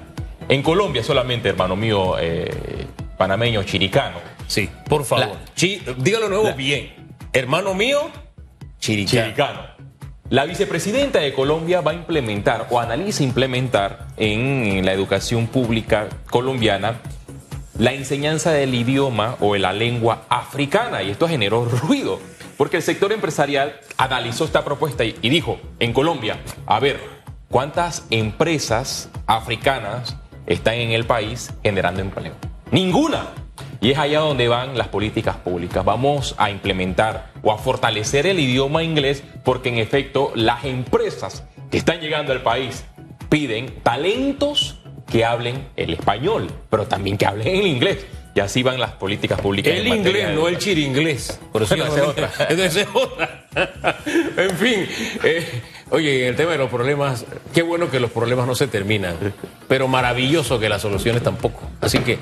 En 0.48 0.62
Colombia 0.64 1.04
solamente, 1.04 1.50
hermano 1.50 1.76
mío, 1.76 2.16
eh, 2.20 2.86
panameño, 3.18 3.64
chiricano, 3.64 4.18
Sí, 4.48 4.68
por 4.88 5.04
favor. 5.06 5.28
La- 5.28 5.54
Chi- 5.56 5.82
dígalo 5.98 6.28
nuevo 6.30 6.46
La- 6.46 6.54
bien. 6.54 6.92
Hermano 7.34 7.76
mío, 7.76 8.10
Chiricano. 8.80 9.24
Chiricano. 9.26 9.62
La 10.30 10.46
vicepresidenta 10.46 11.18
de 11.18 11.34
Colombia 11.34 11.82
va 11.82 11.90
a 11.90 11.96
implementar 11.96 12.68
o 12.70 12.80
analiza 12.80 13.24
implementar 13.24 14.06
en 14.16 14.86
la 14.86 14.94
educación 14.94 15.48
pública 15.48 16.08
colombiana 16.30 17.02
la 17.80 17.94
enseñanza 17.94 18.52
del 18.52 18.76
idioma 18.76 19.38
o 19.40 19.54
de 19.54 19.60
la 19.60 19.74
lengua 19.74 20.26
africana 20.30 21.02
y 21.02 21.10
esto 21.10 21.28
generó 21.28 21.66
ruido 21.66 22.20
porque 22.58 22.78
el 22.78 22.84
sector 22.84 23.12
empresarial 23.12 23.80
analizó 23.98 24.46
esta 24.46 24.64
propuesta 24.64 25.04
y, 25.04 25.16
y 25.24 25.30
dijo 25.30 25.60
en 25.80 25.94
Colombia, 25.94 26.38
a 26.68 26.80
ver, 26.80 27.00
¿cuántas 27.50 28.06
empresas 28.12 29.10
africanas 29.26 30.16
están 30.46 30.76
en 30.76 30.92
el 30.92 31.06
país 31.06 31.52
generando 31.64 32.02
empleo? 32.02 32.36
Ninguna. 32.70 33.30
Y 33.82 33.92
es 33.92 33.98
allá 33.98 34.20
donde 34.20 34.48
van 34.48 34.78
las 34.78 34.90
políticas 34.90 35.38
públicas. 35.38 35.86
Vamos 35.86 36.36
a 36.38 36.50
implementar 36.52 37.32
o 37.42 37.52
a 37.52 37.58
fortalecer 37.58 38.28
el 38.28 38.40
idioma 38.40 38.84
inglés 38.84 39.24
porque 39.44 39.70
en 39.70 39.78
efecto 39.78 40.32
las 40.36 40.66
empresas 40.66 41.44
que 41.72 41.78
están 41.78 42.02
llegando 42.02 42.34
al 42.34 42.42
país 42.42 42.84
piden 43.30 43.74
talentos 43.84 44.80
que 45.10 45.26
hablen 45.26 45.68
el 45.76 45.94
español, 45.94 46.48
pero 46.70 46.86
también 46.86 47.18
que 47.18 47.26
hablen 47.26 47.48
el 47.48 47.68
inglés. 47.68 48.06
Y 48.36 48.42
así 48.42 48.64
van 48.64 48.80
las 48.80 48.92
políticas 48.92 49.42
públicas. 49.42 49.74
El 49.74 49.88
inglés, 49.88 50.28
de 50.28 50.36
no 50.36 50.48
el 50.48 50.58
chiringlés. 50.60 51.40
Por 51.52 51.64
eso 51.64 51.76
Bueno, 51.76 51.96
es 51.96 52.02
otra. 52.02 52.32
Esa 52.48 52.66
es 52.82 52.88
otra. 52.94 53.48
en 54.38 54.56
fin, 54.56 54.88
eh, 55.24 55.62
oye, 55.90 56.22
en 56.22 56.28
el 56.30 56.36
tema 56.36 56.52
de 56.52 56.60
los 56.60 56.70
problemas, 56.70 57.26
qué 57.54 57.64
bueno 57.64 57.90
que 57.90 58.00
los 58.00 58.12
problemas 58.12 58.46
no 58.46 58.54
se 58.54 58.68
terminan, 58.68 59.16
pero 59.68 59.88
maravilloso 59.88 60.60
que 60.60 60.70
las 60.70 60.82
soluciones 60.82 61.24
tampoco. 61.24 61.62
Así 61.82 62.00
que 62.00 62.20